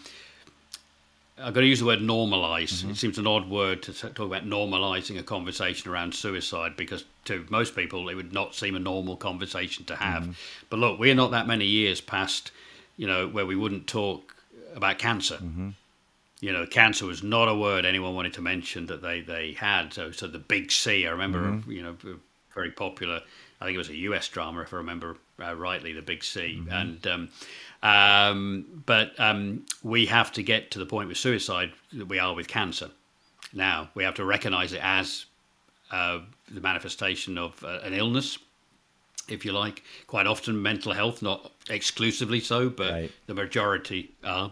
[1.38, 2.74] I'm going to use the word normalize.
[2.74, 2.92] Mm-hmm.
[2.92, 7.46] It seems an odd word to talk about normalizing a conversation around suicide because to
[7.50, 10.24] most people it would not seem a normal conversation to have.
[10.24, 10.32] Mm-hmm.
[10.70, 12.52] But look, we're not that many years past,
[12.98, 14.36] you know, where we wouldn't talk
[14.76, 15.36] about cancer.
[15.36, 15.70] Mm-hmm.
[16.40, 19.94] You know, cancer was not a word anyone wanted to mention that they, they had.
[19.94, 21.72] So, so the big C, I remember, mm-hmm.
[21.72, 21.96] you know,
[22.54, 23.22] very popular.
[23.64, 26.60] I think it was a US drama, if I remember uh, rightly, the big C.
[26.60, 26.74] Mm-hmm.
[26.74, 27.30] And um,
[27.82, 32.36] um, but um, we have to get to the point with suicide that we are
[32.36, 32.90] with cancer.
[33.54, 35.28] Now we have to recognise it as
[35.92, 36.20] uh,
[36.52, 38.38] the manifestation of uh, an illness,
[39.30, 39.82] if you like.
[40.08, 43.12] Quite often, mental health, not exclusively so, but right.
[43.28, 44.52] the majority are.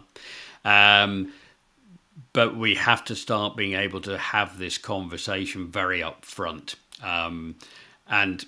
[0.64, 1.34] Um,
[2.32, 6.76] but we have to start being able to have this conversation very upfront.
[7.02, 7.56] Um,
[8.08, 8.46] and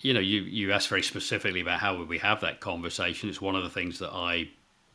[0.00, 3.28] you know, you you asked very specifically about how would we have that conversation.
[3.28, 4.48] It's one of the things that I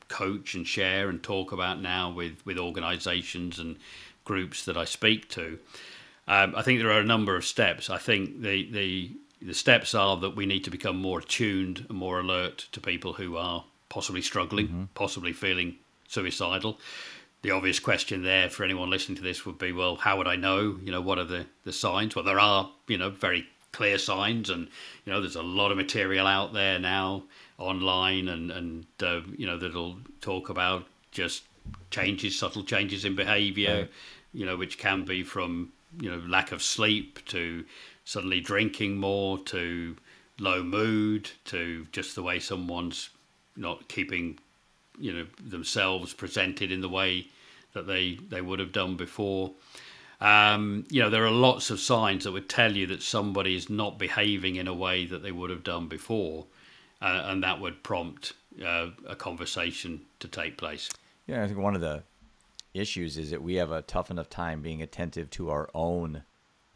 [0.07, 3.77] coach and share and talk about now with with organisations and
[4.23, 5.59] groups that I speak to.
[6.27, 7.89] Um, I think there are a number of steps.
[7.89, 11.97] I think the the the steps are that we need to become more attuned and
[11.97, 14.83] more alert to people who are possibly struggling, mm-hmm.
[14.95, 15.75] possibly feeling
[16.07, 16.79] suicidal.
[17.43, 20.35] The obvious question there for anyone listening to this would be, well, how would I
[20.35, 20.79] know?
[20.81, 22.15] You know, what are the, the signs?
[22.15, 24.67] Well, there are, you know, very clear signs, and
[25.05, 27.23] you know there's a lot of material out there now
[27.57, 31.43] online, and and uh, you know that'll talk about just
[31.91, 33.91] changes, subtle changes in behaviour, right.
[34.33, 37.65] you know, which can be from you know lack of sleep to
[38.05, 39.95] suddenly drinking more to
[40.39, 43.09] low mood to just the way someone's
[43.57, 44.37] not keeping
[44.97, 47.27] you know themselves presented in the way
[47.73, 49.51] that they they would have done before
[50.21, 53.69] um, you know, there are lots of signs that would tell you that somebody is
[53.69, 56.45] not behaving in a way that they would have done before,
[57.01, 58.33] uh, and that would prompt
[58.65, 60.89] uh, a conversation to take place.
[61.27, 62.03] Yeah, I think one of the
[62.73, 66.23] issues is that we have a tough enough time being attentive to our own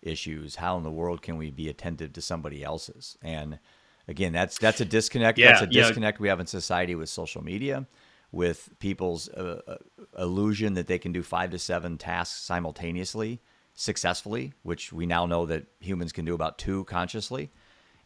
[0.02, 0.56] issues.
[0.56, 3.18] How in the world can we be attentive to somebody else's?
[3.22, 3.60] And
[4.08, 5.38] again, that's that's a disconnect.
[5.38, 6.24] Yeah, that's a disconnect yeah.
[6.24, 7.86] we have in society with social media
[8.32, 9.76] with people's uh, uh,
[10.18, 13.40] illusion that they can do five to seven tasks simultaneously
[13.74, 17.50] successfully, which we now know that humans can do about two consciously.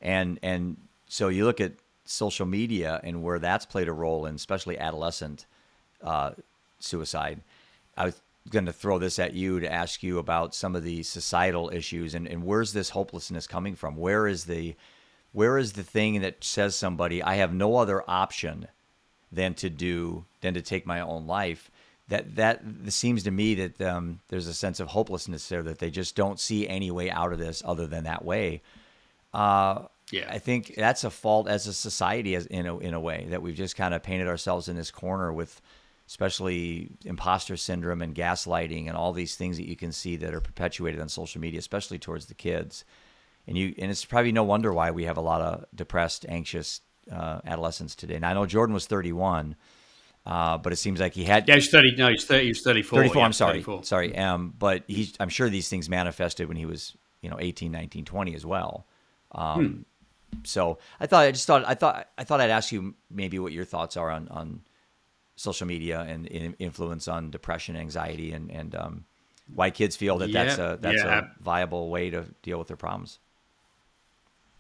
[0.01, 1.73] And and so you look at
[2.05, 5.45] social media and where that's played a role in, especially adolescent
[6.01, 6.31] uh,
[6.79, 7.41] suicide.
[7.97, 11.03] I was going to throw this at you to ask you about some of the
[11.03, 13.95] societal issues and, and where's this hopelessness coming from?
[13.95, 14.75] Where is the
[15.31, 18.67] where is the thing that says somebody I have no other option
[19.33, 21.71] than to do than to take my own life.
[22.09, 25.89] That that seems to me that um, there's a sense of hopelessness there that they
[25.89, 28.61] just don't see any way out of this other than that way.
[29.33, 32.99] Uh, yeah, I think that's a fault as a society, as in a in a
[32.99, 35.61] way that we've just kind of painted ourselves in this corner with,
[36.07, 40.41] especially imposter syndrome and gaslighting and all these things that you can see that are
[40.41, 42.83] perpetuated on social media, especially towards the kids.
[43.47, 46.81] And you and it's probably no wonder why we have a lot of depressed, anxious
[47.11, 48.15] uh, adolescents today.
[48.15, 49.55] And I know Jordan was 31,
[50.25, 51.47] uh, but it seems like he had.
[51.47, 51.95] Yeah, he's 30.
[51.95, 52.45] No, he's 30.
[52.45, 52.99] He's 34.
[52.99, 53.19] 34.
[53.19, 53.53] Yeah, I'm sorry.
[53.53, 53.83] 34.
[53.83, 54.17] Sorry.
[54.17, 55.13] Um, but he's.
[55.19, 58.85] I'm sure these things manifested when he was, you know, 18, 19, 20 as well.
[59.31, 59.81] Um, hmm.
[60.43, 63.51] So I thought I just thought I thought I thought I'd ask you maybe what
[63.51, 64.61] your thoughts are on on
[65.35, 69.05] social media and, and influence on depression, anxiety, and and um,
[69.53, 71.19] why kids feel that yeah, that's a that's yeah.
[71.19, 73.19] a viable way to deal with their problems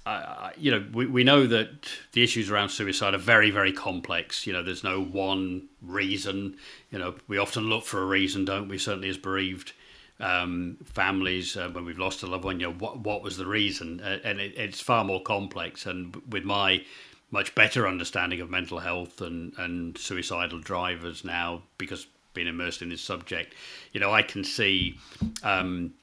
[0.05, 4.45] uh, you know, we, we know that the issues around suicide are very, very complex.
[4.45, 6.57] You know, there's no one reason.
[6.91, 8.77] You know, we often look for a reason, don't we?
[8.77, 9.71] Certainly as bereaved
[10.19, 13.45] um, families, uh, when we've lost a loved one, you know, what, what was the
[13.45, 14.01] reason?
[14.01, 15.85] Uh, and it, it's far more complex.
[15.85, 16.83] And with my
[17.31, 22.89] much better understanding of mental health and, and suicidal drivers now, because being immersed in
[22.89, 23.55] this subject,
[23.93, 24.99] you know, I can see
[25.43, 25.93] um,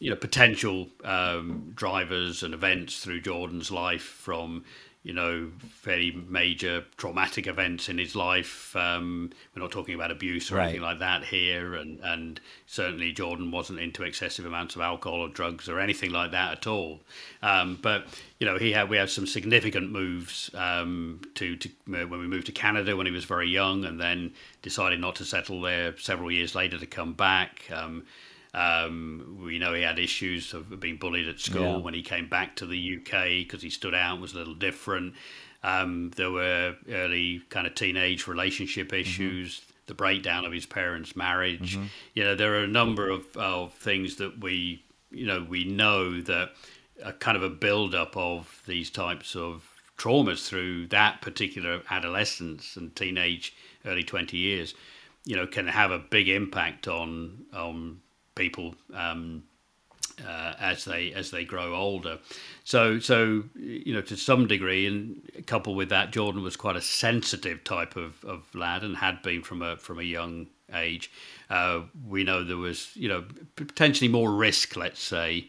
[0.00, 4.64] you know potential um, drivers and events through Jordan's life from
[5.02, 5.50] you know
[5.82, 8.74] very major traumatic events in his life.
[8.74, 10.64] Um, we're not talking about abuse or right.
[10.64, 15.28] anything like that here, and and certainly Jordan wasn't into excessive amounts of alcohol or
[15.28, 17.00] drugs or anything like that at all.
[17.42, 18.06] Um, but
[18.38, 22.46] you know he had we had some significant moves um, to to when we moved
[22.46, 24.32] to Canada when he was very young, and then
[24.62, 27.70] decided not to settle there several years later to come back.
[27.70, 28.04] Um,
[28.54, 31.76] um, we know he had issues of being bullied at school yeah.
[31.76, 34.54] when he came back to the UK because he stood out and was a little
[34.54, 35.14] different.
[35.62, 39.00] Um, there were early kind of teenage relationship mm-hmm.
[39.00, 39.72] issues, mm-hmm.
[39.86, 41.76] the breakdown of his parents' marriage.
[41.76, 41.86] Mm-hmm.
[42.14, 46.20] You know, there are a number of, of things that we, you know, we know
[46.22, 46.52] that
[47.04, 49.64] a kind of a build-up of these types of
[49.96, 54.74] traumas through that particular adolescence and teenage, early 20 years
[55.24, 58.00] you know, can have a big impact on on
[58.34, 59.44] people um,
[60.26, 62.18] uh, as they as they grow older.
[62.64, 66.80] So so you know to some degree, and coupled with that, Jordan was quite a
[66.80, 71.10] sensitive type of, of lad and had been from a from a young age.
[71.48, 73.24] Uh, we know there was you know
[73.56, 75.48] potentially more risk, let's say,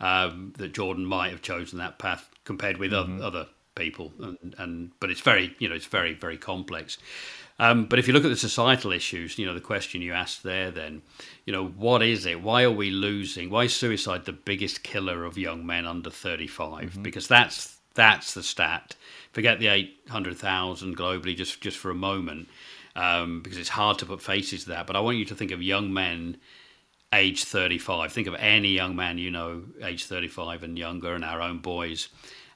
[0.00, 3.16] um, that Jordan might have chosen that path compared with mm-hmm.
[3.22, 6.98] other, other people, and, and but it's very you know it's very very complex.
[7.58, 10.42] Um, but if you look at the societal issues, you know, the question you asked
[10.42, 11.00] there, then,
[11.46, 12.42] you know, what is it?
[12.42, 13.48] Why are we losing?
[13.48, 16.90] Why is suicide the biggest killer of young men under 35?
[16.90, 17.02] Mm-hmm.
[17.02, 18.94] Because that's that's the stat.
[19.32, 22.48] Forget the 800,000 globally just, just for a moment,
[22.94, 24.86] um, because it's hard to put faces to that.
[24.86, 26.36] But I want you to think of young men
[27.12, 28.12] age 35.
[28.12, 32.08] Think of any young man you know, age 35 and younger, and our own boys,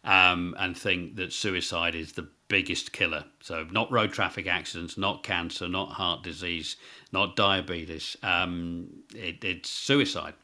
[0.04, 3.24] um, and think that suicide is the biggest killer.
[3.40, 6.76] So, not road traffic accidents, not cancer, not heart disease,
[7.12, 8.18] not diabetes.
[8.22, 10.34] Um, it, it's suicide.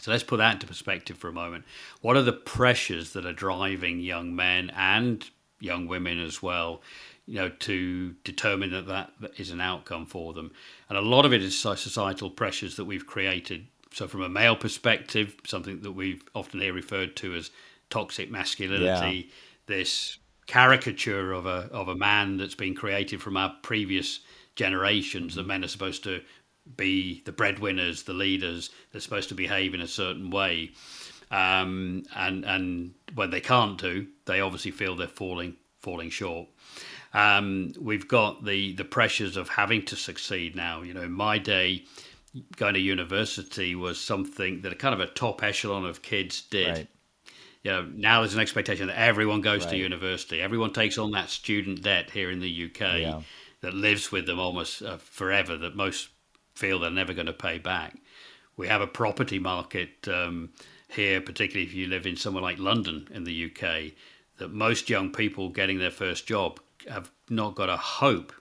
[0.00, 1.64] So, let's put that into perspective for a moment.
[2.00, 5.24] What are the pressures that are driving young men and
[5.60, 6.82] young women as well?
[7.26, 10.52] You know, to determine that that is an outcome for them,
[10.88, 13.66] and a lot of it is societal pressures that we've created.
[13.92, 17.50] So, from a male perspective, something that we've often hear referred to as
[17.90, 19.32] toxic masculinity, yeah.
[19.66, 24.20] this caricature of a of a man that's been created from our previous
[24.54, 26.22] generations The men are supposed to
[26.76, 28.70] be the breadwinners, the leaders.
[28.90, 30.72] They're supposed to behave in a certain way,
[31.30, 36.48] um, and and when they can't do, they obviously feel they're falling falling short.
[37.14, 40.82] Um, we've got the the pressures of having to succeed now.
[40.82, 41.84] You know, in my day,
[42.56, 46.68] going to university was something that a kind of a top echelon of kids did.
[46.68, 46.88] Right
[47.66, 49.70] you know, now there's an expectation that everyone goes right.
[49.70, 50.40] to university.
[50.40, 53.22] Everyone takes on that student debt here in the UK yeah.
[53.60, 55.56] that lives with them almost uh, forever.
[55.56, 56.10] That most
[56.54, 57.96] feel they're never going to pay back.
[58.56, 60.50] We have a property market um,
[60.86, 63.94] here, particularly if you live in somewhere like London in the UK,
[64.38, 68.32] that most young people getting their first job have not got a hope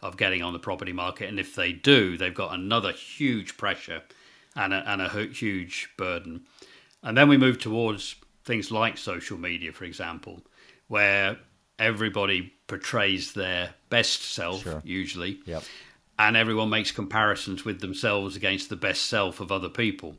[0.00, 1.28] of getting on the property market.
[1.28, 4.02] And if they do, they've got another huge pressure
[4.54, 6.42] and a, and a huge burden.
[7.02, 8.14] And then we move towards
[8.50, 10.42] things like social media, for example,
[10.88, 11.38] where
[11.78, 14.82] everybody portrays their best self, sure.
[14.84, 15.62] usually, yep.
[16.18, 20.16] and everyone makes comparisons with themselves against the best self of other people.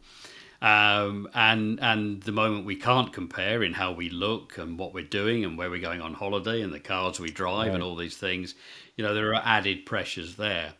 [0.61, 5.03] Um, and and the moment we can't compare in how we look and what we're
[5.03, 7.73] doing and where we're going on holiday and the cars we drive right.
[7.73, 8.55] and all these things,
[8.95, 10.75] you know, there are added pressures there.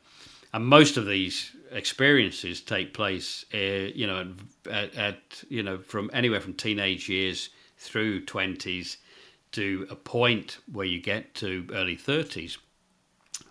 [0.53, 4.33] And most of these experiences take place, uh, you know,
[4.69, 8.97] at, at, you know from anywhere from teenage years through twenties
[9.53, 12.57] to a point where you get to early thirties,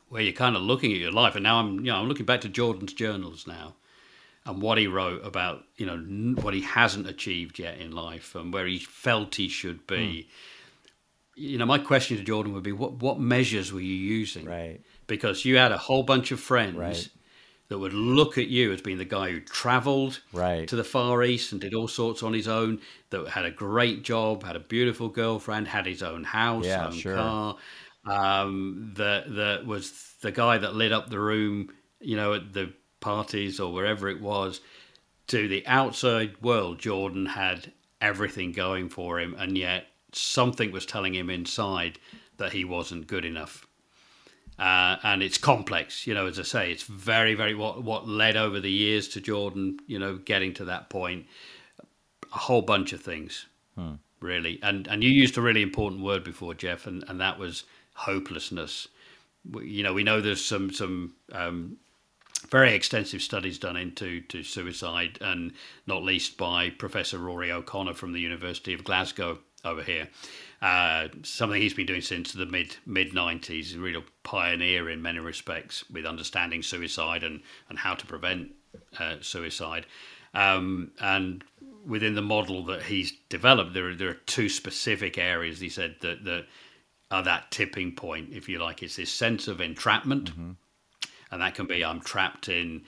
[0.08, 1.34] where you're kind of looking at your life.
[1.34, 3.74] And now I'm, you know, I'm looking back to Jordan's journals now,
[4.44, 5.96] and what he wrote about, you know,
[6.42, 9.96] what he hasn't achieved yet in life and where he felt he should be.
[9.96, 10.26] Mm.
[11.36, 14.44] You know, my question to Jordan would be, what what measures were you using?
[14.44, 14.80] Right.
[15.06, 16.76] Because you had a whole bunch of friends.
[16.76, 17.08] Right
[17.70, 20.66] that would look at you as being the guy who travelled right.
[20.66, 22.80] to the Far East and did all sorts on his own,
[23.10, 26.92] that had a great job, had a beautiful girlfriend, had his own house, yeah, own
[26.92, 27.14] sure.
[27.14, 27.56] car,
[28.06, 32.72] um, that that was the guy that lit up the room, you know, at the
[32.98, 34.60] parties or wherever it was.
[35.28, 41.14] To the outside world, Jordan had everything going for him, and yet something was telling
[41.14, 42.00] him inside
[42.36, 43.64] that he wasn't good enough
[44.60, 46.06] uh, and it's complex.
[46.06, 49.20] You know, as I say, it's very, very what what led over the years to
[49.20, 49.78] Jordan.
[49.86, 51.26] You know, getting to that point,
[52.32, 53.94] a whole bunch of things, hmm.
[54.20, 54.60] really.
[54.62, 58.86] And and you used a really important word before, Jeff, and, and that was hopelessness.
[59.62, 61.78] You know, we know there's some some um,
[62.50, 65.52] very extensive studies done into to suicide, and
[65.86, 70.08] not least by Professor Rory O'Connor from the University of Glasgow over here.
[70.62, 75.18] Uh, something he's been doing since the mid mid nineties, a real pioneer in many
[75.18, 78.50] respects with understanding suicide and, and how to prevent
[78.98, 79.86] uh, suicide.
[80.34, 81.42] Um, and
[81.86, 85.96] within the model that he's developed, there are, there are two specific areas he said
[86.00, 86.46] that that
[87.10, 88.82] are that tipping point, if you like.
[88.82, 90.50] It's this sense of entrapment, mm-hmm.
[91.32, 92.82] and that can be I'm trapped in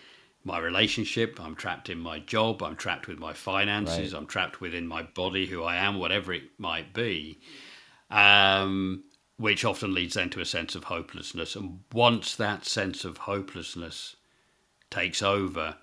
[0.44, 4.20] my relationship, I'm trapped in my job, I'm trapped with my finances, right.
[4.20, 7.40] I'm trapped within my body, who I am, whatever it might be,
[8.10, 9.04] um,
[9.36, 11.56] which often leads then to a sense of hopelessness.
[11.56, 14.16] And once that sense of hopelessness
[14.90, 15.76] takes over,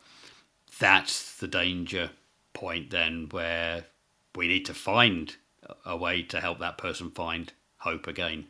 [0.79, 2.11] that's the danger
[2.53, 3.85] point then where
[4.35, 5.35] we need to find
[5.85, 8.47] a way to help that person find hope again.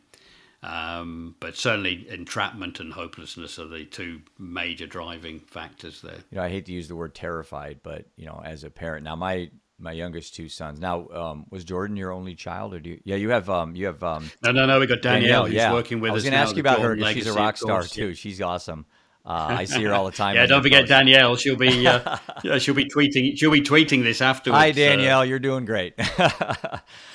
[0.61, 6.17] Um, but certainly, entrapment and hopelessness are the two major driving factors there.
[6.31, 9.05] You know, I hate to use the word terrified, but you know, as a parent,
[9.05, 10.79] now my my youngest two sons.
[10.79, 13.01] Now, um, was Jordan your only child, or do you?
[13.05, 13.49] Yeah, you have.
[13.49, 14.03] Um, you have.
[14.03, 14.79] Um, no, no, no.
[14.79, 15.73] We got Danielle, Danielle who's yeah.
[15.73, 16.13] working with us.
[16.13, 18.13] I was going to ask you about her because she's a rock star too.
[18.13, 18.85] She's awesome.
[19.25, 20.35] Uh, I see her all the time.
[20.35, 20.87] yeah, don't forget.
[20.87, 21.35] Danielle.
[21.35, 22.17] She'll be uh,
[22.59, 24.59] she'll be tweeting she'll be tweeting this afterwards.
[24.59, 25.93] Hi Danielle, uh, you're doing great.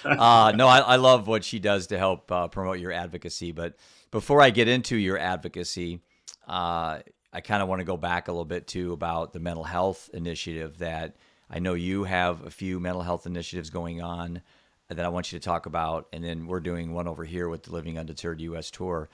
[0.04, 3.52] Uh, no, I, I, love what she does to help uh, promote your advocacy.
[3.52, 3.76] But
[4.10, 6.00] before I get into your advocacy,
[6.46, 6.98] uh,
[7.32, 10.10] I kind of want to go back a little bit too about the mental health
[10.12, 11.16] initiative that
[11.48, 14.42] I know you have a few mental health initiatives going on
[14.88, 17.62] that I want you to talk about, and then we're doing one over here with
[17.62, 18.70] the Living Undeterred U.S.
[18.70, 19.08] tour.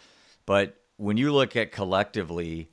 [0.45, 2.70] But when you look at collectively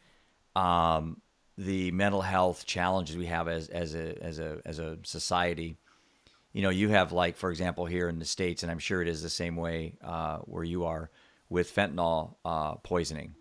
[0.57, 1.21] um,
[1.57, 5.77] the mental health challenges we have as as a as a as a society.
[6.53, 9.07] You know, you have like, for example, here in the states, and I'm sure it
[9.07, 11.11] is the same way uh, where you are
[11.49, 13.35] with fentanyl uh, poisoning.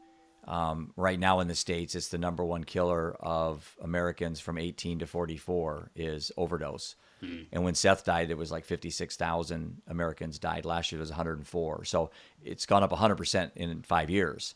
[0.46, 5.00] Um, right now in the states, it's the number one killer of Americans from 18
[5.00, 6.94] to 44 is overdose.
[7.22, 7.44] Mm-hmm.
[7.52, 10.64] And when Seth died, it was like 56,000 Americans died.
[10.64, 11.84] Last year it was 104.
[11.84, 12.10] So
[12.44, 14.54] it's gone up 100% in five years.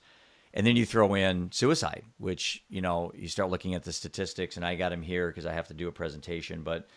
[0.53, 4.57] And then you throw in suicide, which, you know, you start looking at the statistics,
[4.57, 6.89] and I got him here because I have to do a presentation, but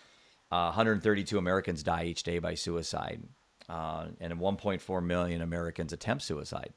[0.52, 3.22] uh, 132 Americans die each day by suicide,
[3.70, 6.74] uh, and 1.4 million Americans attempt suicide.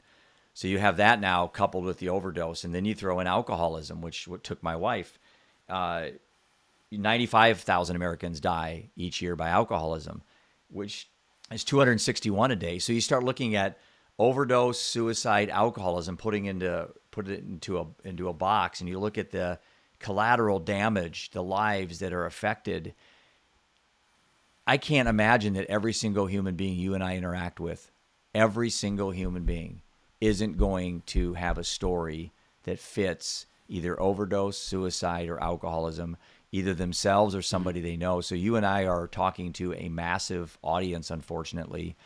[0.53, 4.01] So you have that now coupled with the overdose, and then you throw in alcoholism,
[4.01, 5.19] which took my wife.
[5.69, 6.09] Uh,
[6.91, 10.23] 95,000 Americans die each year by alcoholism,
[10.71, 11.09] which
[11.51, 12.79] is 261 a day.
[12.79, 13.79] So you start looking at
[14.19, 19.19] overdose, suicide, alcoholism, putting into put it into a into a box, and you look
[19.19, 19.59] at the
[19.99, 22.95] collateral damage, the lives that are affected.
[24.67, 27.91] I can't imagine that every single human being you and I interact with,
[28.35, 29.83] every single human being,
[30.21, 32.33] isn't going to have a story
[32.65, 36.17] that fits either overdose, suicide, or alcoholism,
[36.51, 38.21] either themselves or somebody they know.
[38.21, 41.97] So you and I are talking to a massive audience, unfortunately,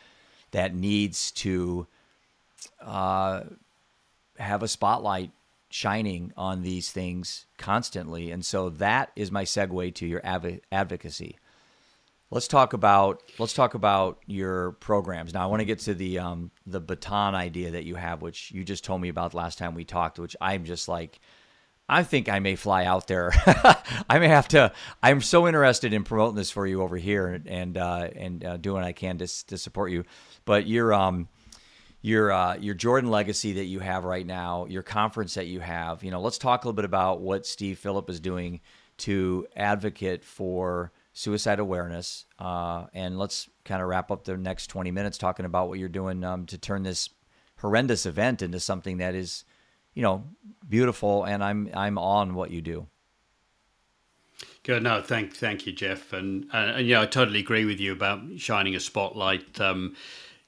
[0.51, 1.87] that needs to
[2.81, 3.41] uh,
[4.37, 5.31] have a spotlight
[5.69, 8.31] shining on these things constantly.
[8.31, 11.37] And so that is my segue to your adv- advocacy.
[12.29, 15.33] Let's talk about let's talk about your programs.
[15.33, 18.51] Now I want to get to the um, the baton idea that you have, which
[18.51, 21.19] you just told me about last time we talked, which I'm just like
[21.89, 23.33] I think I may fly out there.
[24.09, 24.71] I may have to.
[25.03, 28.57] I'm so interested in promoting this for you over here and and uh, and uh,
[28.57, 30.05] doing what I can to to support you.
[30.45, 31.27] But you're um
[32.01, 36.03] your uh, your Jordan legacy that you have right now, your conference that you have.
[36.03, 38.61] You know, let's talk a little bit about what Steve Phillip is doing
[38.97, 44.91] to advocate for suicide awareness, uh, and let's kind of wrap up the next 20
[44.91, 47.09] minutes talking about what you're doing um, to turn this
[47.57, 49.45] horrendous event into something that is,
[49.93, 50.23] you know,
[50.67, 51.23] beautiful.
[51.23, 52.87] And I'm I'm on what you do.
[54.63, 54.83] Good.
[54.83, 56.13] No, thank thank you, Jeff.
[56.13, 59.61] And and, and yeah, I totally agree with you about shining a spotlight.
[59.61, 59.95] Um,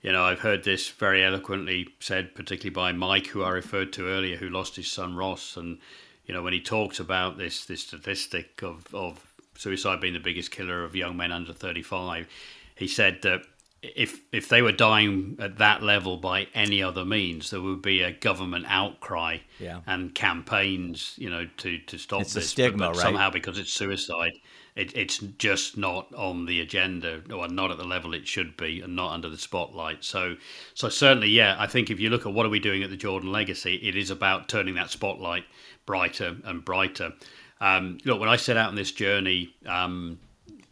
[0.04, 4.08] you know, I've heard this very eloquently said, particularly by Mike, who I referred to
[4.08, 5.80] earlier, who lost his son Ross, and
[6.26, 10.52] you know, when he talks about this this statistic of of suicide being the biggest
[10.52, 12.28] killer of young men under thirty five,
[12.76, 13.44] he said that
[13.82, 18.02] if if they were dying at that level by any other means, there would be
[18.02, 19.82] a government outcry yeah.
[19.88, 22.50] and campaigns, you know, to to stop it's this.
[22.50, 23.04] Stigma, but, but right?
[23.04, 24.34] Somehow, because it's suicide,
[24.76, 28.82] it, it's just not on the agenda or not at the level it should be
[28.82, 30.04] and not under the spotlight.
[30.04, 30.36] So,
[30.74, 32.98] so certainly, yeah, I think if you look at what are we doing at the
[32.98, 35.46] Jordan Legacy, it is about turning that spotlight
[35.86, 37.14] brighter and brighter.
[37.62, 40.20] Um, look, when I set out on this journey, um,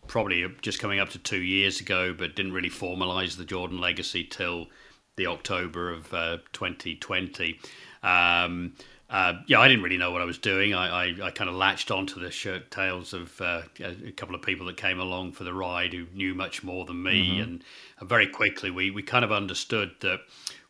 [0.07, 4.23] probably just coming up to two years ago, but didn't really formalize the Jordan Legacy
[4.23, 4.67] till
[5.15, 7.59] the October of uh, 2020.
[8.03, 8.73] Um,
[9.11, 10.73] uh, yeah, I didn't really know what I was doing.
[10.73, 14.41] I, I, I kind of latched onto the shirt tails of uh, a couple of
[14.41, 17.41] people that came along for the ride who knew much more than me, mm-hmm.
[17.41, 17.63] and,
[17.99, 20.21] and, very quickly we, we kind of understood that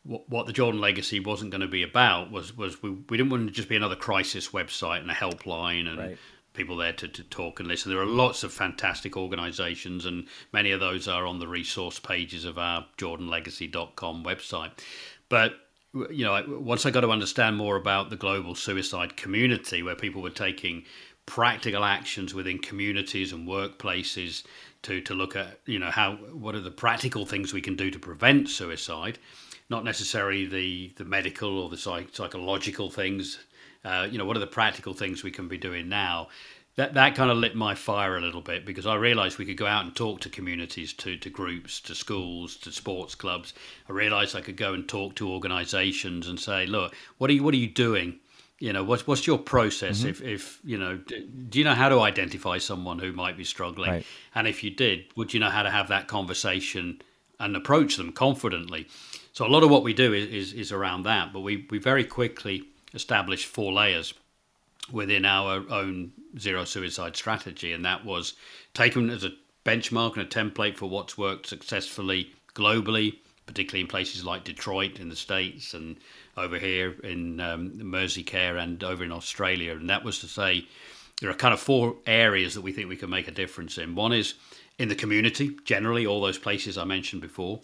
[0.01, 3.29] what, what the Jordan Legacy wasn't going to be about was was we, we didn't
[3.29, 6.17] want to just be another crisis website and a helpline and right.
[6.53, 7.91] people there to, to talk and listen.
[7.91, 12.45] There are lots of fantastic organisations, and many of those are on the resource pages
[12.45, 14.71] of our JordanLegacy.com website,
[15.29, 15.53] but
[15.93, 20.21] you know, once I got to understand more about the global suicide community, where people
[20.21, 20.85] were taking
[21.25, 24.43] practical actions within communities and workplaces
[24.83, 27.91] to to look at, you know, how what are the practical things we can do
[27.91, 29.19] to prevent suicide,
[29.69, 33.39] not necessarily the the medical or the psych, psychological things.
[33.83, 36.27] Uh, you know, what are the practical things we can be doing now?
[36.75, 39.57] That that kind of lit my fire a little bit because I realised we could
[39.57, 43.53] go out and talk to communities, to to groups, to schools, to sports clubs.
[43.89, 47.43] I realised I could go and talk to organisations and say, look, what are you
[47.43, 48.19] what are you doing?
[48.59, 49.99] You know, what's what's your process?
[49.99, 50.09] Mm-hmm.
[50.09, 53.91] If if you know, do you know how to identify someone who might be struggling?
[53.91, 54.05] Right.
[54.33, 57.01] And if you did, would you know how to have that conversation
[57.39, 58.87] and approach them confidently?
[59.33, 61.79] So a lot of what we do is is, is around that, but we we
[61.79, 62.63] very quickly
[62.93, 64.13] established four layers
[64.91, 68.33] within our own zero suicide strategy, and that was
[68.73, 69.31] taken as a
[69.65, 75.09] benchmark and a template for what's worked successfully globally, particularly in places like Detroit in
[75.09, 75.97] the States and
[76.35, 79.73] over here in um, Merseycare and over in Australia.
[79.73, 80.67] And that was to say,
[81.19, 83.95] there are kind of four areas that we think we can make a difference in.
[83.95, 84.33] One is
[84.79, 87.59] in the community, generally, all those places I mentioned before,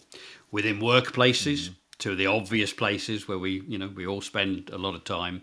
[0.52, 1.64] within workplaces.
[1.64, 1.72] Mm-hmm.
[2.02, 5.42] To the obvious places where we, you know, we all spend a lot of time,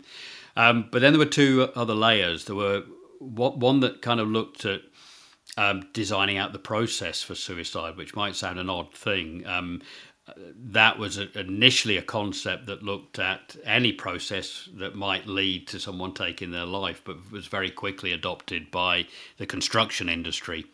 [0.56, 2.44] um, but then there were two other layers.
[2.44, 2.82] There were
[3.20, 4.82] one that kind of looked at
[5.56, 9.46] um, designing out the process for suicide, which might sound an odd thing.
[9.46, 9.82] Um,
[10.56, 15.78] that was a, initially a concept that looked at any process that might lead to
[15.78, 19.06] someone taking their life, but was very quickly adopted by
[19.38, 20.66] the construction industry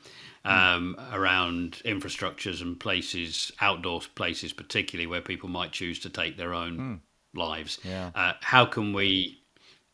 [0.45, 1.15] um, mm.
[1.15, 6.79] around infrastructures and places, outdoor places, particularly where people might choose to take their own
[6.79, 7.01] mm.
[7.39, 7.79] lives.
[7.85, 8.11] Yeah.
[8.15, 9.42] Uh, how can we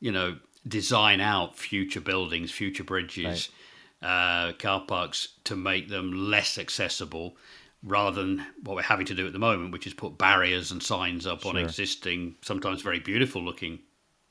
[0.01, 0.37] you know,
[0.67, 3.49] design out future buildings, future bridges,
[4.03, 4.49] right.
[4.49, 7.37] uh, car parks to make them less accessible
[7.83, 10.83] rather than what we're having to do at the moment, which is put barriers and
[10.83, 11.53] signs up sure.
[11.53, 13.79] on existing, sometimes very beautiful looking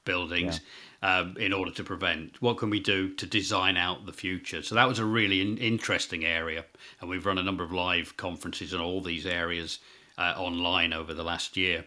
[0.04, 0.60] buildings
[1.02, 1.20] yeah.
[1.20, 2.42] um, in order to prevent.
[2.42, 4.62] What can we do to design out the future?
[4.62, 6.66] So that was a really in- interesting area.
[7.00, 9.80] And we've run a number of live conferences in all these areas
[10.18, 11.86] uh, online over the last year.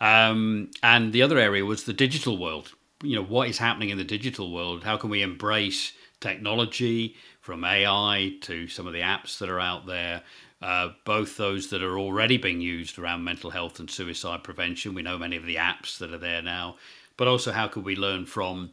[0.00, 2.72] Um, and the other area was the digital world
[3.02, 4.84] you know what is happening in the digital world?
[4.84, 9.86] How can we embrace technology from ai to some of the apps that are out
[9.86, 10.22] there?
[10.62, 14.94] Uh, both those that are already being used around mental health and suicide prevention.
[14.94, 16.76] We know many of the apps that are there now.
[17.18, 18.70] But also how could we learn from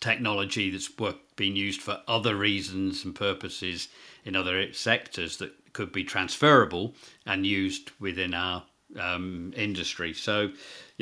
[0.00, 0.90] technology that's
[1.36, 3.88] being used for other reasons and purposes
[4.24, 6.94] in other sectors that could be transferable
[7.26, 8.62] and used within our
[8.98, 10.12] um, industry.
[10.12, 10.50] So,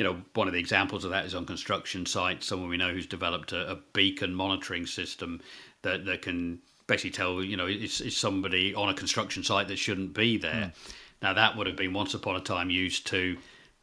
[0.01, 2.47] you know, one of the examples of that is on construction sites.
[2.47, 5.41] Someone we know who's developed a, a beacon monitoring system
[5.83, 9.77] that, that can basically tell, you know, it's, it's somebody on a construction site that
[9.77, 10.73] shouldn't be there.
[10.73, 10.93] Mm.
[11.21, 13.37] Now, that would have been once upon a time used to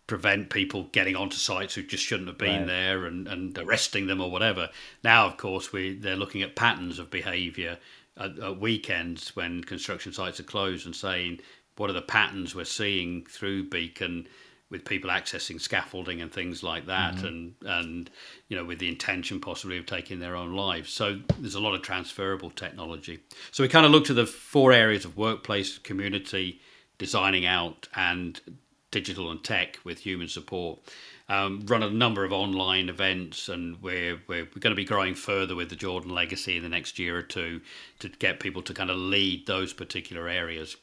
[0.08, 2.66] prevent people getting onto sites who just shouldn't have been right.
[2.66, 4.70] there and, and arresting them or whatever.
[5.04, 7.78] Now, of course, we they're looking at patterns of behaviour
[8.16, 11.38] at, at, weekends when construction sites are closed and saying
[11.76, 14.26] what are the patterns we're seeing through Beacon
[14.70, 17.26] with people accessing scaffolding and things like that, mm-hmm.
[17.26, 18.10] and and
[18.48, 20.92] you know with the intention possibly of taking their own lives.
[20.92, 23.20] So there's a lot of transferable technology.
[23.50, 26.60] So we kind of looked at the four areas of workplace, community,
[26.98, 28.40] designing out, and
[28.90, 30.80] digital and tech with human support.
[31.30, 35.14] Um, run a number of online events, and we're, we're, we're going to be growing
[35.14, 37.60] further with the Jordan Legacy in the next year or two
[37.98, 40.76] to get people to kind of lead those particular areas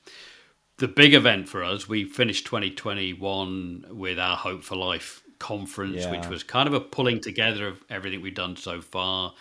[0.78, 6.12] the big event for us, we finished 2021 with our Hope for Life conference, yeah.
[6.12, 9.34] which was kind of a pulling together of everything we've done so far.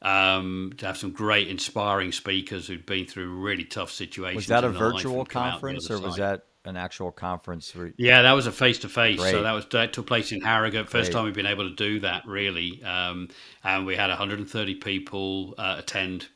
[0.00, 4.34] Um, to have some great, inspiring speakers who'd been through really tough situations.
[4.34, 7.72] Was that a virtual conference, or was that an actual conference?
[7.98, 9.20] Yeah, that was a face to face.
[9.20, 10.88] So that was that took place in Harrogate.
[10.90, 11.12] First great.
[11.12, 12.82] time we've been able to do that, really.
[12.82, 13.28] Um,
[13.62, 16.26] and we had 130 people uh, attend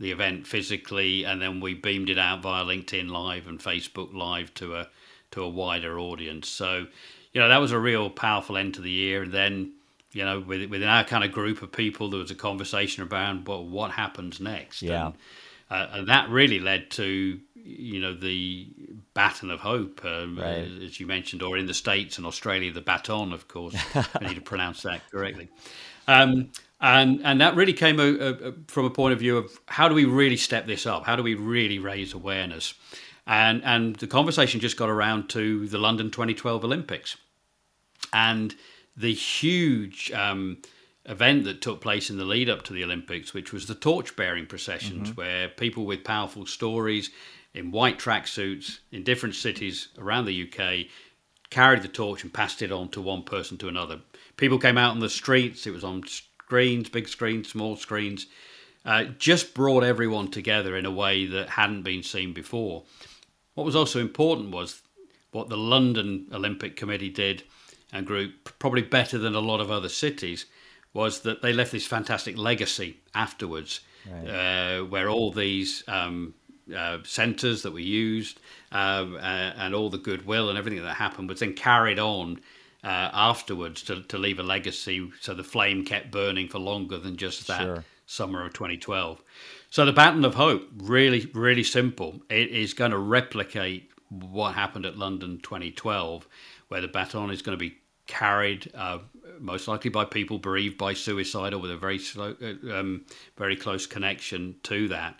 [0.00, 4.52] the event physically, and then we beamed it out via LinkedIn Live and Facebook Live
[4.54, 4.88] to a
[5.30, 6.48] to a wider audience.
[6.48, 6.86] So,
[7.32, 9.24] you know, that was a real powerful end to the year.
[9.24, 9.72] And then,
[10.12, 13.48] you know, with, within our kind of group of people, there was a conversation around
[13.48, 14.82] well, what happens next.
[14.82, 15.06] Yeah.
[15.06, 15.14] And,
[15.70, 18.68] uh, and that really led to you know the
[19.14, 20.68] baton of hope, um, right.
[20.82, 23.74] as you mentioned, or in the states and Australia, the baton, of course.
[23.94, 25.48] I need to pronounce that correctly.
[26.06, 26.50] Um,
[26.84, 29.94] and and that really came a, a, from a point of view of how do
[29.94, 31.06] we really step this up?
[31.06, 32.74] How do we really raise awareness?
[33.26, 37.16] And and the conversation just got around to the London 2012 Olympics,
[38.12, 38.54] and
[38.94, 40.58] the huge um,
[41.06, 44.14] event that took place in the lead up to the Olympics, which was the torch
[44.14, 45.20] bearing processions, mm-hmm.
[45.20, 47.10] where people with powerful stories
[47.54, 50.86] in white tracksuits in different cities around the UK
[51.48, 54.00] carried the torch and passed it on to one person to another.
[54.36, 55.66] People came out on the streets.
[55.66, 56.02] It was on
[56.44, 58.26] screens, big screens, small screens,
[58.84, 62.82] uh, just brought everyone together in a way that hadn't been seen before.
[63.54, 64.82] What was also important was
[65.30, 67.44] what the London Olympic Committee did
[67.92, 70.46] and group, probably better than a lot of other cities,
[70.92, 73.80] was that they left this fantastic legacy afterwards.
[74.10, 74.28] right.
[74.28, 76.34] uh, where all these um,
[76.74, 78.40] uh, centres that were used
[78.72, 79.18] um, uh,
[79.56, 82.40] and all the goodwill and everything that happened was then carried on
[82.84, 85.10] uh, afterwards to, to leave a legacy.
[85.20, 87.84] So the flame kept burning for longer than just that sure.
[88.06, 89.22] summer of 2012.
[89.70, 92.20] So the Baton of Hope, really, really simple.
[92.28, 96.28] It is going to replicate what happened at London 2012,
[96.68, 97.76] where the baton is going to be
[98.06, 98.98] carried uh,
[99.40, 103.04] most likely by people bereaved by suicide or with a very slow, uh, um,
[103.36, 105.18] very close connection to that.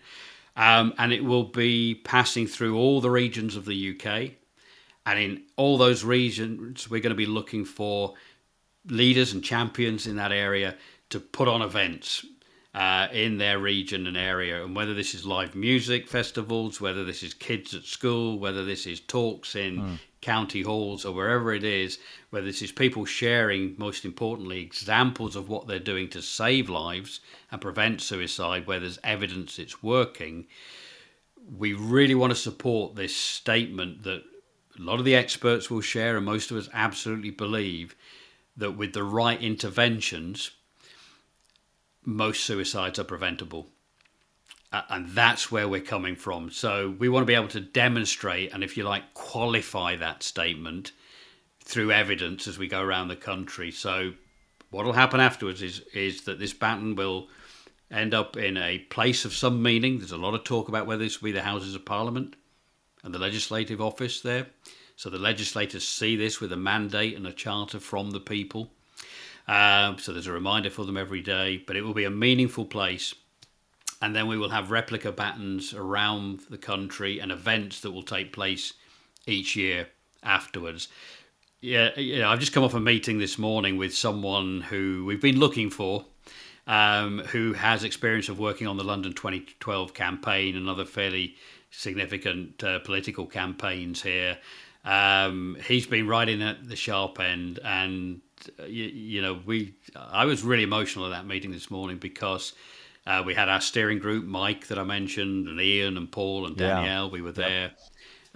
[0.55, 4.31] Um, and it will be passing through all the regions of the UK.
[5.05, 8.15] And in all those regions, we're going to be looking for
[8.87, 10.75] leaders and champions in that area
[11.09, 12.25] to put on events
[12.73, 14.63] uh, in their region and area.
[14.63, 18.85] And whether this is live music festivals, whether this is kids at school, whether this
[18.85, 21.99] is talks in mm county halls or wherever it is,
[22.31, 27.19] whether this is people sharing, most importantly, examples of what they're doing to save lives
[27.51, 30.47] and prevent suicide, where there's evidence it's working.
[31.55, 34.23] We really want to support this statement that
[34.77, 37.95] a lot of the experts will share, and most of us absolutely believe
[38.57, 40.51] that with the right interventions,
[42.03, 43.67] most suicides are preventable
[44.89, 46.49] and that's where we're coming from.
[46.49, 50.91] So we want to be able to demonstrate and, if you like, qualify that statement
[51.63, 53.71] through evidence as we go around the country.
[53.71, 54.13] So
[54.71, 57.29] what will happen afterwards is is that this baton will
[57.91, 59.99] end up in a place of some meaning.
[59.99, 62.35] There's a lot of talk about whether this will be the Houses of Parliament
[63.05, 64.47] and the Legislative Office there.
[64.97, 68.71] So the legislators see this with a mandate and a charter from the people.
[69.47, 72.65] Uh, so there's a reminder for them every day, but it will be a meaningful
[72.65, 73.13] place
[74.01, 78.33] and then we will have replica batons around the country and events that will take
[78.33, 78.73] place
[79.25, 79.87] each year
[80.23, 80.89] afterwards.
[81.61, 85.21] Yeah, you know, I've just come off a meeting this morning with someone who we've
[85.21, 86.05] been looking for,
[86.67, 91.35] um, who has experience of working on the London 2012 campaign and other fairly
[91.77, 94.37] significant uh, political campaigns here.
[94.83, 98.21] Um, he's been riding at the sharp end, and
[98.59, 99.75] uh, you, you know, we.
[99.95, 102.53] I was really emotional at that meeting this morning because
[103.07, 106.55] uh, we had our steering group, Mike, that I mentioned, and Ian and Paul and
[106.55, 107.05] Danielle.
[107.05, 107.11] Yeah.
[107.11, 107.61] We were there.
[107.61, 107.79] Yep.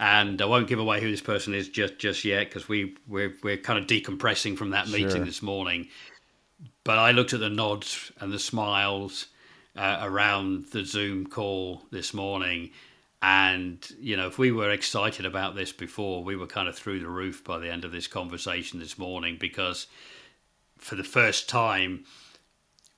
[0.02, 3.36] And I won't give away who this person is just, just yet because we, we're,
[3.44, 5.26] we're kind of decompressing from that meeting sure.
[5.26, 5.90] this morning.
[6.86, 9.26] But I looked at the nods and the smiles
[9.76, 12.72] uh, around the Zoom call this morning.
[13.22, 17.00] And, you know, if we were excited about this before, we were kind of through
[17.00, 19.88] the roof by the end of this conversation this morning because
[20.78, 22.06] for the first time,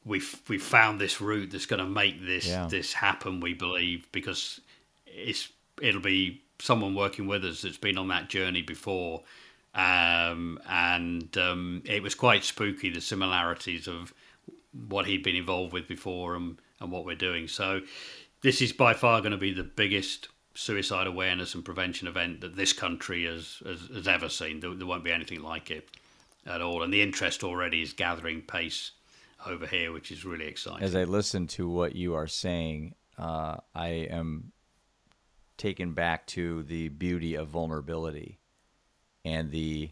[0.05, 2.67] we've we found this route that's going to make this yeah.
[2.67, 3.39] this happen.
[3.39, 4.61] We believe because
[5.05, 5.49] it's
[5.81, 9.21] it'll be someone working with us that's been on that journey before,
[9.75, 14.13] um, and um, it was quite spooky the similarities of
[14.87, 17.47] what he'd been involved with before and and what we're doing.
[17.47, 17.81] So
[18.41, 22.55] this is by far going to be the biggest suicide awareness and prevention event that
[22.55, 24.59] this country has has, has ever seen.
[24.59, 25.89] There, there won't be anything like it
[26.45, 28.91] at all, and the interest already is gathering pace
[29.45, 30.83] over here, which is really exciting.
[30.83, 34.51] As I listen to what you are saying, uh, I am
[35.57, 38.39] taken back to the beauty of vulnerability
[39.23, 39.91] and the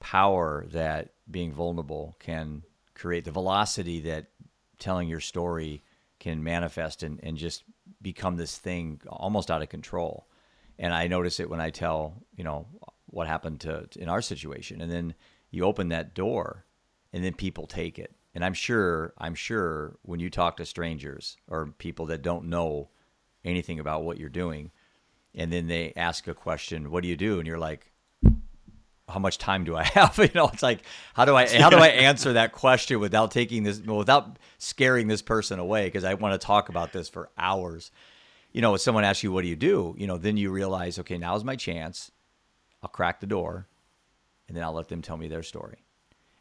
[0.00, 2.62] power that being vulnerable can
[2.94, 4.28] create, the velocity that
[4.78, 5.82] telling your story
[6.18, 7.62] can manifest and, and just
[8.02, 10.28] become this thing almost out of control.
[10.78, 12.66] And I notice it when I tell, you know,
[13.06, 14.80] what happened to in our situation.
[14.80, 15.14] And then
[15.50, 16.64] you open that door
[17.12, 21.36] and then people take it and I'm sure I'm sure when you talk to strangers
[21.48, 22.88] or people that don't know
[23.44, 24.70] anything about what you're doing
[25.34, 27.38] and then they ask a question, what do you do?
[27.38, 27.91] And you're like,
[29.08, 30.18] how much time do I have?
[30.18, 30.80] You know, it's like,
[31.14, 35.22] how do I how do I answer that question without taking this without scaring this
[35.22, 35.86] person away?
[35.86, 37.90] Because I want to talk about this for hours.
[38.52, 39.94] You know, if someone asks you, what do you do?
[39.96, 42.10] You know, then you realize, okay, now's my chance.
[42.82, 43.66] I'll crack the door,
[44.46, 45.78] and then I'll let them tell me their story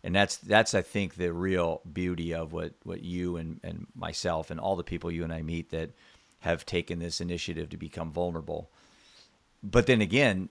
[0.04, 4.50] and that's that's I think the real beauty of what what you and and myself
[4.50, 5.92] and all the people you and I meet that
[6.40, 8.72] have taken this initiative to become vulnerable.
[9.62, 10.50] But then again,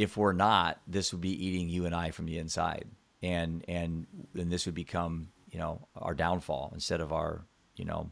[0.00, 2.86] if we're not, this would be eating you and I from the inside,
[3.22, 7.44] and and and this would become you know our downfall instead of our
[7.76, 8.10] you know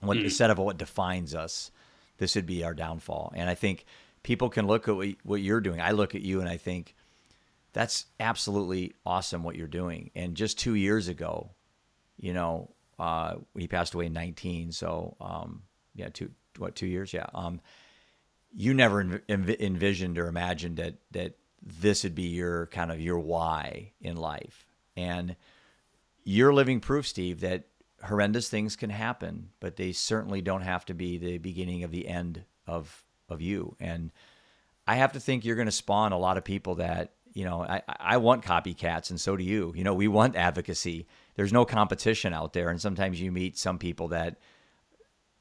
[0.00, 0.24] what mm.
[0.24, 1.70] instead of what defines us.
[2.16, 3.86] This would be our downfall, and I think
[4.24, 5.80] people can look at what, what you're doing.
[5.80, 6.96] I look at you and I think
[7.72, 10.10] that's absolutely awesome what you're doing.
[10.16, 11.50] And just two years ago,
[12.16, 14.72] you know, uh, he passed away in 19.
[14.72, 15.62] So, um,
[15.94, 17.12] yeah, two, what, two years?
[17.12, 17.26] Yeah.
[17.34, 17.60] Um,
[18.56, 23.18] you never env- envisioned or imagined that, that this would be your kind of your
[23.18, 24.66] why in life.
[24.96, 25.36] And
[26.22, 27.64] you're living proof, Steve, that
[28.04, 32.06] horrendous things can happen, but they certainly don't have to be the beginning of the
[32.06, 33.74] end of of you.
[33.80, 34.12] And
[34.86, 37.62] I have to think you're going to spawn a lot of people that you know.
[37.62, 39.72] I I want copycats, and so do you.
[39.74, 41.06] You know, we want advocacy.
[41.34, 44.38] There's no competition out there, and sometimes you meet some people that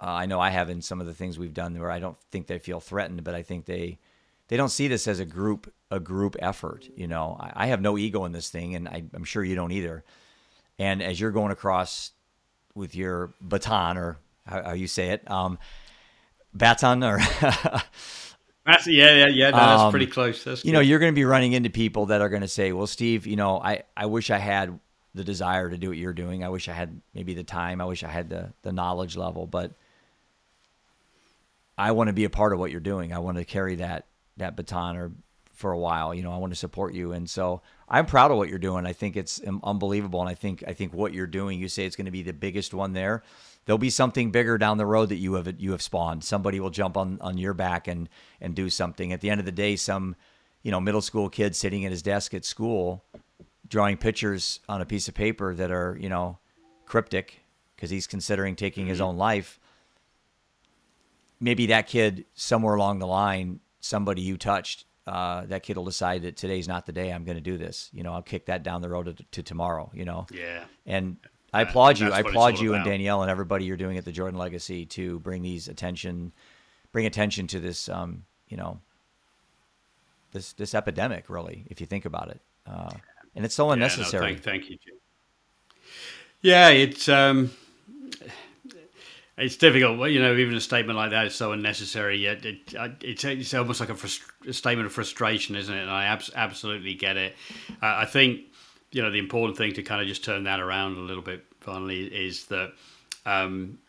[0.04, 2.18] uh, I know I have in some of the things we've done where I don't
[2.30, 3.99] think they feel threatened, but I think they
[4.49, 6.89] they don't see this as a group a group effort.
[6.93, 9.56] You know, I, I have no ego in this thing, and I, I'm sure you
[9.56, 10.04] don't either.
[10.78, 12.12] And as you're going across
[12.76, 15.58] with your baton, or how, how you say it, um,
[16.54, 17.20] baton, or
[18.66, 19.49] that's yeah, yeah, yeah.
[19.51, 20.43] No, that's um, pretty close.
[20.43, 22.74] That's you know, you're going to be running into people that are going to say,
[22.74, 24.78] "Well, Steve, you know, I I wish I had
[25.16, 26.43] the desire to do what you're doing.
[26.43, 27.80] I wish I had maybe the time.
[27.80, 29.72] I wish I had the the knowledge level, but."
[31.78, 33.14] I want to be a part of what you're doing.
[33.14, 34.08] I want to carry that
[34.38, 35.12] that baton or
[35.54, 36.14] for a while.
[36.14, 38.86] You know, I want to support you, and so I'm proud of what you're doing.
[38.86, 41.60] I think it's unbelievable, and I think I think what you're doing.
[41.60, 43.24] You say it's going to be the biggest one there.
[43.66, 46.24] There'll be something bigger down the road that you have you have spawned.
[46.24, 48.10] Somebody will jump on on your back and
[48.42, 49.14] and do something.
[49.14, 50.16] At the end of the day, some
[50.64, 53.04] you know middle school kid sitting at his desk at school
[53.68, 56.38] drawing pictures on a piece of paper that are you know
[56.86, 57.40] cryptic
[57.76, 59.08] because he's considering taking his mm-hmm.
[59.08, 59.60] own life
[61.44, 66.22] maybe that kid somewhere along the line somebody you touched, uh, that kid will decide
[66.22, 67.89] that today's not the day I'm going to do this.
[67.91, 69.91] You know, I'll kick that down the road to, to tomorrow.
[69.94, 70.26] You know.
[70.32, 70.64] Yeah.
[70.86, 71.18] And
[71.54, 72.12] I applaud you.
[72.12, 75.41] I applaud you and Danielle and everybody you're doing at the Jordan Legacy to bring
[75.41, 76.32] these attention,
[76.94, 77.89] bring attention to this.
[77.89, 78.80] Um, you know,
[80.32, 81.30] this this epidemic.
[81.30, 82.91] Really, if you think about it, uh,
[83.36, 84.32] and it's so unnecessary.
[84.32, 84.78] Yeah, no, thank, thank you.
[84.78, 84.96] Jim.
[86.41, 87.52] Yeah, it's um,
[89.38, 90.36] it's difficult, you know.
[90.36, 92.18] Even a statement like that is so unnecessary.
[92.18, 95.82] Yet it, it, it's almost like a, frust- a, statement of frustration, isn't it?
[95.82, 97.36] And I abs- absolutely get it.
[97.82, 98.42] Uh, I think
[98.92, 101.46] you know the important thing to kind of just turn that around a little bit.
[101.62, 102.74] Finally, is that
[103.26, 103.80] um,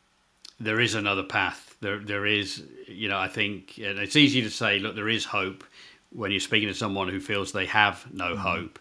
[0.59, 1.77] there is another path.
[1.81, 2.63] There, there is.
[2.89, 5.65] You know, I think, and it's easy to say, look, there is hope
[6.11, 8.39] when you're speaking to someone who feels they have no mm-hmm.
[8.39, 8.79] hope.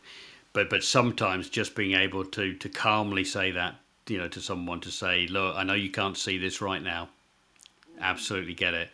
[0.53, 3.75] But but sometimes just being able to to calmly say that
[4.07, 7.09] you know to someone to say, look, I know you can't see this right now.
[7.99, 8.89] Absolutely get it,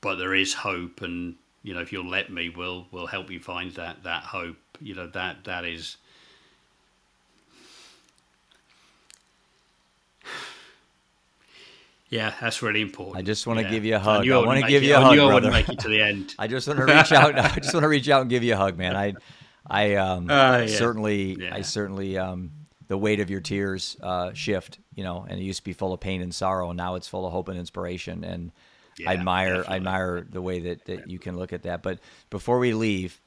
[0.00, 3.40] but there is hope, and you know if you'll let me, we'll we'll help you
[3.40, 4.56] find that that hope.
[4.80, 5.96] You know that that is.
[12.10, 13.16] Yeah, that's really important.
[13.16, 13.70] I just want to yeah.
[13.72, 14.28] give you a hug.
[14.28, 15.50] I, I want to give you a hug, brother.
[15.50, 16.32] make it to the end.
[16.38, 17.36] I just want to reach out.
[17.36, 18.94] I just want to reach out and give you a hug, man.
[18.94, 19.14] I,
[19.66, 20.66] I um, uh, yeah.
[20.66, 21.52] certainly, yeah.
[21.52, 22.52] I certainly um,
[22.88, 25.92] the weight of your tears uh, shift, you know, and it used to be full
[25.92, 28.24] of pain and sorrow, and now it's full of hope and inspiration.
[28.24, 28.52] And
[28.98, 29.72] yeah, I admire, definitely.
[29.72, 31.82] I admire the way that, that you can look at that.
[31.82, 33.20] But before we leave,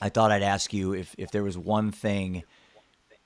[0.00, 2.44] I thought I'd ask you if, if there was one thing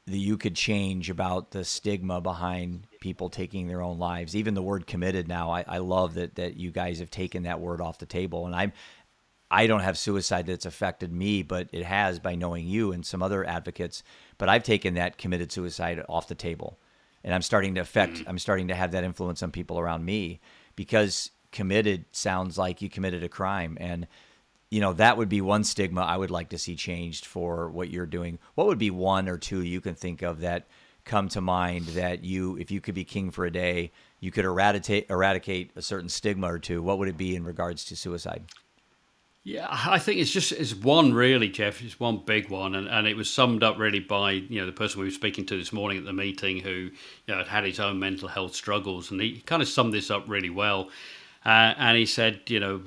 [0.06, 4.34] that you could change about the stigma behind people taking their own lives.
[4.34, 7.60] Even the word committed now, I, I love that that you guys have taken that
[7.60, 8.46] word off the table.
[8.46, 8.72] And I'm
[9.52, 13.22] I don't have suicide that's affected me, but it has by knowing you and some
[13.22, 14.02] other advocates.
[14.38, 16.78] But I've taken that committed suicide off the table,
[17.22, 18.14] and I'm starting to affect.
[18.14, 18.30] Mm-hmm.
[18.30, 20.40] I'm starting to have that influence on people around me
[20.74, 24.08] because committed sounds like you committed a crime, and
[24.70, 27.90] you know that would be one stigma I would like to see changed for what
[27.90, 28.38] you're doing.
[28.54, 30.66] What would be one or two you can think of that
[31.04, 34.46] come to mind that you, if you could be king for a day, you could
[34.46, 36.82] eradicate eradicate a certain stigma or two?
[36.82, 38.44] What would it be in regards to suicide?
[39.44, 41.82] Yeah, I think it's just it's one really, Jeff.
[41.82, 44.72] It's one big one, and, and it was summed up really by you know the
[44.72, 46.90] person we were speaking to this morning at the meeting who you
[47.26, 50.28] know had had his own mental health struggles, and he kind of summed this up
[50.28, 50.90] really well.
[51.44, 52.78] Uh, and he said, you know,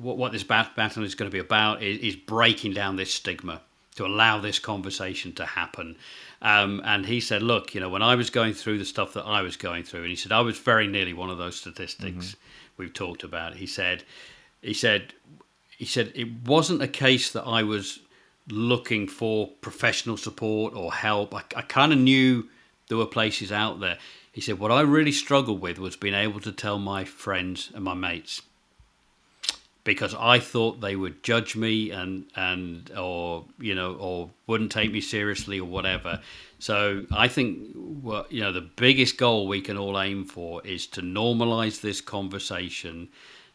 [0.00, 3.60] what, what this battle is going to be about is, is, breaking down this stigma
[3.96, 5.94] to allow this conversation to happen.
[6.40, 9.24] Um, and he said, look, you know, when I was going through the stuff that
[9.24, 12.28] I was going through, and he said I was very nearly one of those statistics
[12.28, 12.38] mm-hmm.
[12.78, 13.56] we've talked about.
[13.56, 14.04] He said,
[14.62, 15.12] he said
[15.78, 18.00] he said it wasn't a case that I was
[18.48, 21.32] looking for professional support or help.
[21.32, 22.48] I, I kind of knew
[22.88, 23.96] there were places out there.
[24.32, 27.84] He said what I really struggled with was being able to tell my friends and
[27.84, 28.42] my mates
[29.84, 34.90] because I thought they would judge me and and or you know or wouldn't take
[34.90, 36.20] me seriously or whatever.
[36.58, 40.88] So I think what you know the biggest goal we can all aim for is
[40.88, 43.10] to normalize this conversation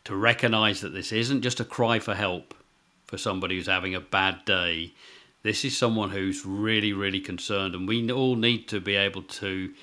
[0.05, 2.53] to recognize that this isn't just a cry for help
[3.05, 4.93] for somebody who's having a bad day.
[5.43, 9.73] This is someone who's really, really concerned, and we all need to be able to.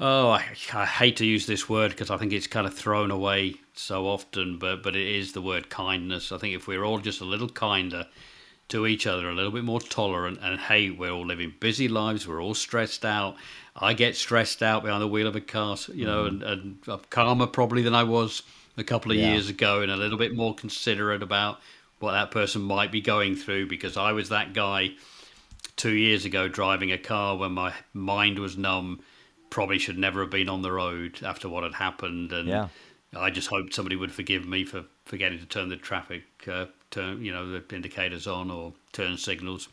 [0.00, 3.10] Oh, I, I hate to use this word because I think it's kind of thrown
[3.10, 6.32] away so often, but but it is the word kindness.
[6.32, 8.06] I think if we're all just a little kinder
[8.68, 10.38] to each other, a little bit more tolerant.
[10.42, 12.26] And hey, we're all living busy lives.
[12.26, 13.36] We're all stressed out.
[13.76, 16.42] I get stressed out behind the wheel of a car, you know, mm.
[16.42, 16.42] and,
[16.86, 18.42] and calmer probably than I was
[18.76, 19.32] a couple of yeah.
[19.32, 21.60] years ago, and a little bit more considerate about
[22.00, 24.90] what that person might be going through because I was that guy
[25.76, 29.00] two years ago driving a car when my mind was numb.
[29.50, 32.68] Probably should never have been on the road after what had happened, and yeah.
[33.16, 37.24] I just hoped somebody would forgive me for forgetting to turn the traffic uh, turn,
[37.24, 39.68] you know, the indicators on or turn signals,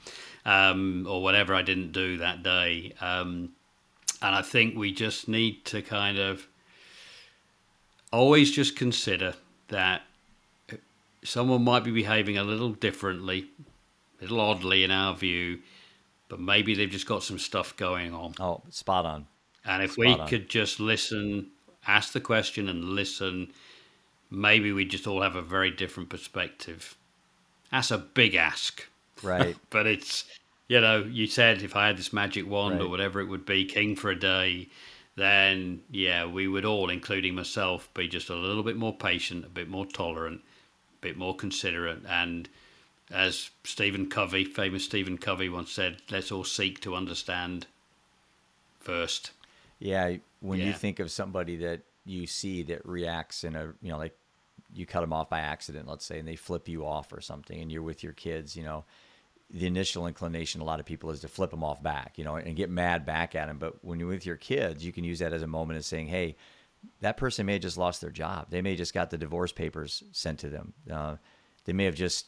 [0.45, 2.93] um, or whatever I didn't do that day.
[3.01, 3.53] Um,
[4.21, 6.47] and I think we just need to kind of
[8.11, 9.33] always just consider
[9.69, 10.03] that
[11.23, 13.47] someone might be behaving a little differently,
[14.19, 15.59] a little oddly in our view,
[16.27, 18.33] but maybe they've just got some stuff going on.
[18.39, 19.27] Oh, spot on.
[19.65, 20.27] And if spot we on.
[20.27, 21.47] could just listen,
[21.87, 23.51] ask the question and listen,
[24.29, 26.95] maybe we just all have a very different perspective.
[27.71, 28.87] That's a big ask.
[29.21, 29.55] Right.
[29.69, 30.25] but it's,
[30.67, 32.85] you know, you said if I had this magic wand right.
[32.85, 34.69] or whatever it would be, king for a day,
[35.21, 39.49] then yeah, we would all, including myself, be just a little bit more patient, a
[39.49, 42.01] bit more tolerant, a bit more considerate.
[42.07, 42.49] And
[43.11, 47.67] as Stephen Covey, famous Stephen Covey, once said, let's all seek to understand
[48.79, 49.31] first.
[49.79, 50.67] Yeah, when yeah.
[50.67, 54.15] you think of somebody that you see that reacts in a, you know, like
[54.73, 57.59] you cut them off by accident, let's say, and they flip you off or something,
[57.59, 58.85] and you're with your kids, you know,
[59.53, 62.35] the initial inclination a lot of people is to flip them off back, you know,
[62.37, 63.57] and get mad back at them.
[63.57, 66.07] But when you're with your kids, you can use that as a moment of saying,
[66.07, 66.37] "Hey,
[67.01, 68.47] that person may have just lost their job.
[68.49, 70.73] They may have just got the divorce papers sent to them.
[70.89, 71.17] Uh,
[71.65, 72.27] they may have just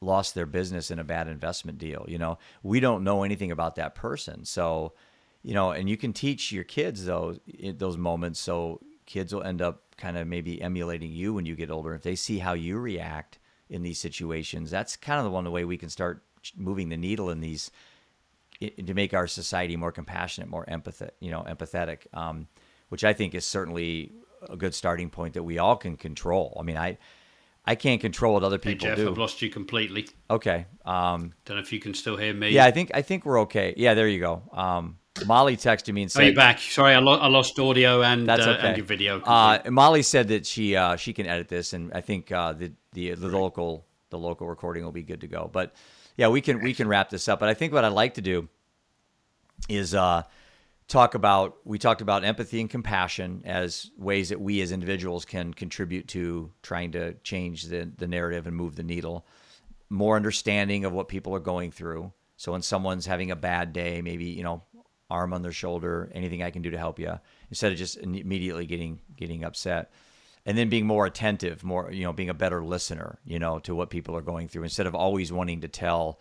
[0.00, 2.04] lost their business in a bad investment deal.
[2.08, 4.94] You know, we don't know anything about that person, so."
[5.42, 7.38] You know, and you can teach your kids those
[7.76, 11.70] those moments, so kids will end up kind of maybe emulating you when you get
[11.70, 11.94] older.
[11.94, 13.38] If they see how you react
[13.68, 16.24] in these situations, that's kind of the one way we can start
[16.56, 17.70] moving the needle in these
[18.60, 22.48] to make our society more compassionate, more empathetic, you know, empathetic, um,
[22.88, 24.12] which I think is certainly
[24.48, 26.56] a good starting point that we all can control.
[26.58, 26.98] I mean, I
[27.64, 29.10] I can't control what other people hey Jeff, do.
[29.10, 30.08] I've lost you completely.
[30.30, 30.66] Okay.
[30.84, 32.50] Um, Don't know if you can still hear me.
[32.50, 33.74] Yeah, I think I think we're okay.
[33.76, 34.42] Yeah, there you go.
[34.52, 36.60] Um, Molly texted me and said, "Are you back?
[36.60, 38.68] Sorry, I, lo- I lost audio and that's uh, okay.
[38.68, 42.00] and your video." Uh, Molly said that she uh, she can edit this, and I
[42.02, 45.50] think uh, the the, the local the local recording will be good to go.
[45.52, 45.74] But
[46.16, 47.40] yeah, we can we can wrap this up.
[47.40, 48.48] But I think what I'd like to do
[49.68, 50.22] is uh,
[50.88, 55.52] talk about we talked about empathy and compassion as ways that we as individuals can
[55.52, 59.26] contribute to trying to change the the narrative and move the needle.
[59.88, 62.12] More understanding of what people are going through.
[62.36, 64.62] So when someone's having a bad day, maybe you know,
[65.08, 67.18] arm on their shoulder, anything I can do to help you,
[67.50, 69.92] instead of just immediately getting getting upset
[70.46, 73.74] and then being more attentive, more you know, being a better listener, you know, to
[73.74, 76.20] what people are going through instead of always wanting to tell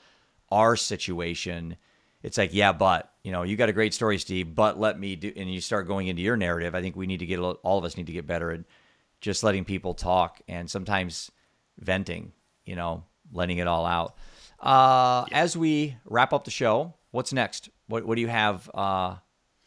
[0.51, 1.77] our situation.
[2.23, 5.15] It's like, yeah, but you know, you got a great story, Steve, but let me
[5.15, 6.73] do, and you start going into your narrative.
[6.73, 8.61] I think we need to get all of us need to get better at
[9.21, 11.31] just letting people talk and sometimes
[11.77, 12.33] venting,
[12.65, 14.15] you know, letting it all out.
[14.59, 15.37] Uh, yeah.
[15.37, 17.69] As we wrap up the show, what's next?
[17.87, 18.71] What what do you have?
[18.73, 19.17] Uh,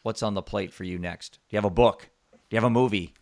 [0.03, 1.39] what's on the plate for you next?
[1.47, 2.09] Do you have a book?
[2.31, 3.13] Do you have a movie?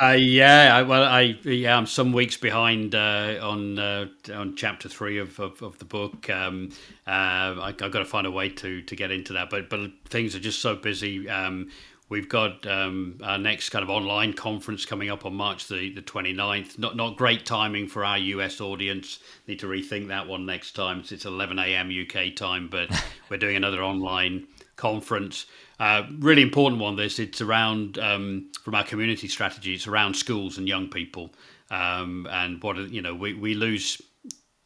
[0.00, 4.88] Uh, yeah, I, well, I yeah, I'm some weeks behind uh, on uh, on chapter
[4.88, 6.30] three of, of, of the book.
[6.30, 6.70] Um,
[7.04, 9.90] uh, I, have got to find a way to to get into that, but but
[10.08, 11.28] things are just so busy.
[11.28, 11.70] Um,
[12.10, 16.02] we've got um, our next kind of online conference coming up on March the, the
[16.02, 16.78] 29th.
[16.78, 19.18] Not not great timing for our US audience.
[19.48, 21.02] Need to rethink that one next time.
[21.10, 21.90] It's 11 a.m.
[21.90, 22.88] UK time, but
[23.30, 24.46] we're doing another online
[24.78, 25.44] conference.
[25.78, 26.96] Uh, really important one.
[26.96, 29.74] This it's around um, from our community strategy.
[29.74, 31.34] It's around schools and young people,
[31.70, 34.00] um, and what you know we we lose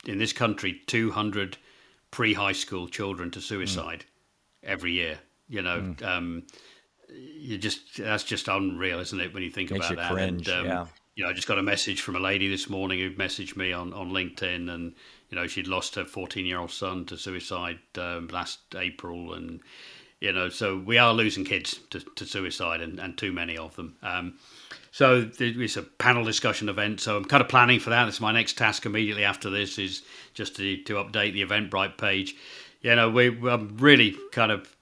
[0.07, 1.57] in this country two hundred
[2.13, 4.69] pre high school children to suicide mm.
[4.69, 5.19] every year.
[5.49, 6.03] You know, mm.
[6.05, 6.45] um,
[7.09, 9.35] you just that's just unreal, isn't it?
[9.35, 10.13] When you think Makes about that.
[10.13, 10.87] Cringe, and, um, yeah.
[11.15, 13.71] You know, I just got a message from a lady this morning who messaged me
[13.71, 14.95] on, on LinkedIn, and
[15.29, 19.61] you know she'd lost her fourteen year old son to suicide um, last April, and
[20.23, 23.75] you know, so we are losing kids to, to suicide and, and too many of
[23.75, 23.97] them.
[24.05, 24.35] Um,
[24.93, 27.01] so it's a panel discussion event.
[27.01, 28.07] So I'm kind of planning for that.
[28.07, 30.03] It's my next task immediately after this is
[30.33, 32.37] just to, to update the Eventbrite page.
[32.83, 34.73] You know, we, I'm really kind of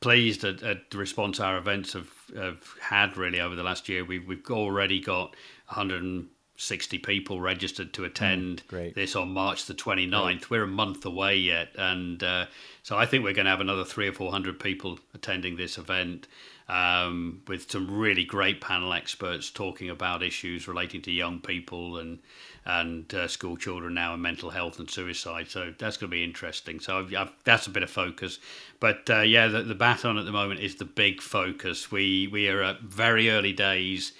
[0.00, 4.06] pleased at, at the response our events have, have had really over the last year.
[4.06, 5.36] We've, we've already got
[5.66, 6.24] 100
[6.58, 10.10] 60 people registered to attend mm, this on March the 29th.
[10.10, 10.50] Great.
[10.50, 11.68] We're a month away yet.
[11.78, 12.46] And uh,
[12.82, 16.26] so I think we're going to have another three or 400 people attending this event
[16.68, 22.18] um, with some really great panel experts talking about issues relating to young people and
[22.66, 25.48] and uh, school children now and mental health and suicide.
[25.48, 26.80] So that's going to be interesting.
[26.80, 28.40] So I've, I've, that's a bit of focus.
[28.78, 31.90] But uh, yeah, the, the baton at the moment is the big focus.
[31.90, 34.12] We we are at very early days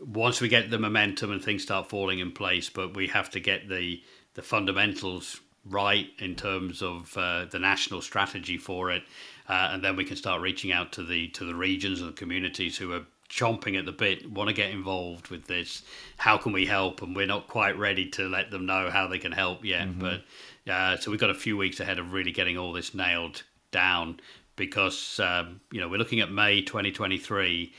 [0.00, 3.40] once we get the momentum and things start falling in place, but we have to
[3.40, 4.02] get the
[4.34, 9.02] the fundamentals right in terms of uh, the national strategy for it,
[9.48, 12.16] uh, and then we can start reaching out to the to the regions and the
[12.16, 15.82] communities who are chomping at the bit, want to get involved with this.
[16.16, 17.00] How can we help?
[17.00, 19.86] And we're not quite ready to let them know how they can help yet.
[19.86, 20.00] Mm-hmm.
[20.00, 23.44] But uh, so we've got a few weeks ahead of really getting all this nailed
[23.70, 24.18] down
[24.56, 27.72] because um, you know we're looking at May 2023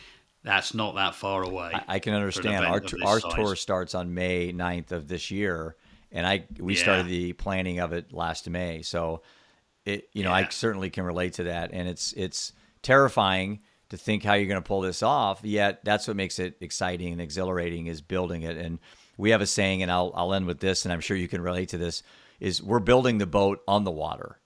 [0.43, 1.71] that's not that far away.
[1.73, 2.65] I, I can understand.
[2.65, 3.33] Our our size.
[3.33, 5.75] tour starts on May 9th of this year,
[6.11, 6.81] and I we yeah.
[6.81, 8.81] started the planning of it last May.
[8.81, 9.21] So
[9.85, 10.47] it you know yeah.
[10.47, 14.61] I certainly can relate to that, and it's it's terrifying to think how you're going
[14.61, 15.41] to pull this off.
[15.43, 18.57] Yet that's what makes it exciting and exhilarating is building it.
[18.57, 18.79] And
[19.17, 21.41] we have a saying, and I'll I'll end with this, and I'm sure you can
[21.41, 22.01] relate to this:
[22.39, 24.39] is we're building the boat on the water.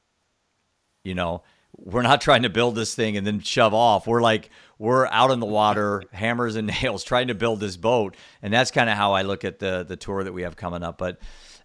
[1.04, 1.44] You know,
[1.78, 4.08] we're not trying to build this thing and then shove off.
[4.08, 8.16] We're like we're out in the water, hammers and nails, trying to build this boat,
[8.42, 10.84] and that's kind of how I look at the the tour that we have coming
[10.84, 10.98] up.
[10.98, 11.20] But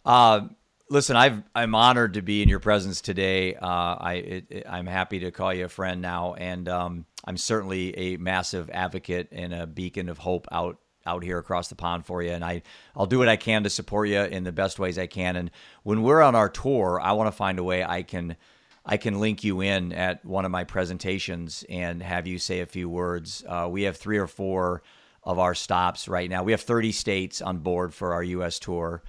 [0.05, 0.43] uh,
[0.89, 3.55] listen, i am honored to be in your presence today.
[3.55, 7.37] Uh, I it, it, I'm happy to call you a friend now, and um, I'm
[7.37, 12.05] certainly a massive advocate and a beacon of hope out out here across the pond
[12.05, 12.61] for you and I
[12.95, 15.51] I'll do what I can to support you in the best ways I can and
[15.83, 18.37] when we're on our tour I want to find a way I can
[18.85, 22.67] I can link you in at one of my presentations and have you say a
[22.67, 23.45] few words.
[23.47, 24.83] Uh, we have three or four
[25.23, 26.43] of our stops right now.
[26.43, 28.59] We have 30 states on board for our U.S.
[28.59, 29.03] tour.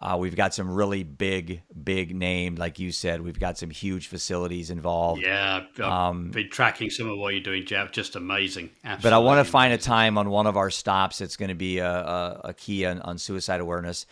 [0.00, 3.20] Uh, we've got some really big, big name, like you said.
[3.20, 5.22] We've got some huge facilities involved.
[5.22, 7.90] Yeah, I've um, been tracking some of what you're doing, Jeff.
[7.90, 8.70] Just amazing.
[8.84, 11.20] Absolutely but I want to find a time on one of our stops.
[11.20, 14.06] It's going to be a, a, a key on, on suicide awareness,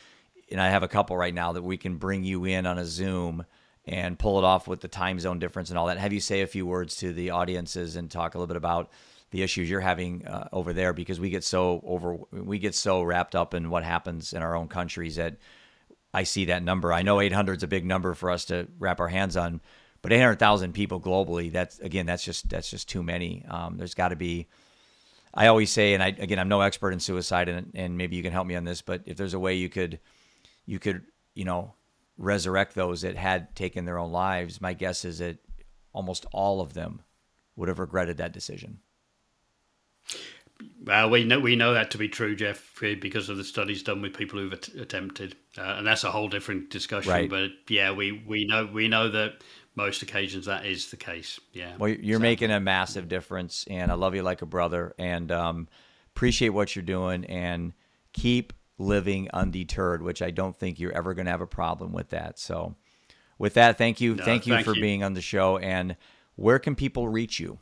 [0.51, 2.85] and I have a couple right now that we can bring you in on a
[2.85, 3.47] Zoom
[3.87, 5.99] and pull it off with the time zone difference and all that.
[5.99, 8.91] Have you say a few words to the audiences and talk a little bit about
[9.31, 13.03] the issues you're having uh, over there because we get so over we get so
[13.03, 15.37] wrapped up in what happens in our own countries that
[16.15, 16.93] I see that number.
[16.93, 19.61] I know 800 is a big number for us to wrap our hands on,
[20.01, 23.45] but 800,000 people globally, that's again, that's just that's just too many.
[23.49, 24.49] Um, there's got to be.
[25.35, 28.23] I always say, and I again, I'm no expert in suicide, and, and maybe you
[28.23, 30.01] can help me on this, but if there's a way you could,
[30.65, 31.03] you could,
[31.35, 31.75] you know,
[32.19, 35.39] resurrect those that had taken their own lives, my guess is that
[35.93, 37.03] almost all of them
[37.57, 38.81] would have regretted that decision.
[40.85, 44.01] Well, we know we know that to be true, Jeff, because of the studies done
[44.01, 47.13] with people who've attempted, uh, and that's a whole different discussion.
[47.13, 47.29] Right.
[47.29, 49.43] But yeah, we, we know we know that
[49.75, 51.39] most occasions that is the case.
[51.53, 51.77] Yeah.
[51.77, 52.23] Well, you're so.
[52.23, 55.69] making a massive difference, and I love you like a brother, and um,
[56.15, 57.75] appreciate what you're doing, and
[58.15, 62.11] keep living undeterred, which I don't think you're ever going to have a problem with
[62.11, 62.39] that.
[62.39, 62.77] So,
[63.39, 64.81] with that, thank you, no, thank you thank for you.
[64.81, 65.59] being on the show.
[65.59, 65.97] And
[66.37, 67.59] where can people reach you?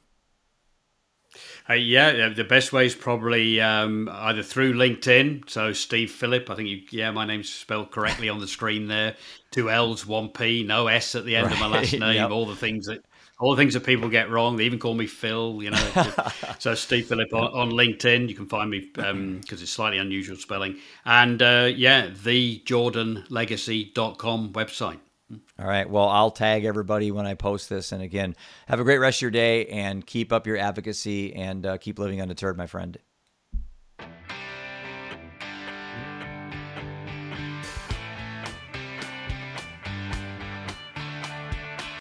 [1.69, 5.49] Uh, yeah, the best way is probably um, either through LinkedIn.
[5.49, 9.17] So Steve Phillip, I think you, yeah, my name's spelled correctly on the screen there.
[9.51, 11.55] Two L's, one P, no S at the end right.
[11.55, 12.15] of my last name.
[12.15, 12.31] yep.
[12.31, 13.05] All the things that
[13.41, 14.57] all the things that people get wrong.
[14.57, 16.13] They even call me Phil, you know.
[16.59, 18.29] so Steve Phillip on, on, LinkedIn.
[18.29, 20.79] You can find me because um, it's slightly unusual spelling.
[21.05, 25.01] And uh, yeah, the jordanlegacy.com website.
[25.59, 25.89] All right.
[25.89, 27.93] Well, I'll tag everybody when I post this.
[27.93, 28.37] And again,
[28.69, 31.99] have a great rest of your day and keep up your advocacy and uh, keep
[31.99, 32.99] living undeterred, my friend.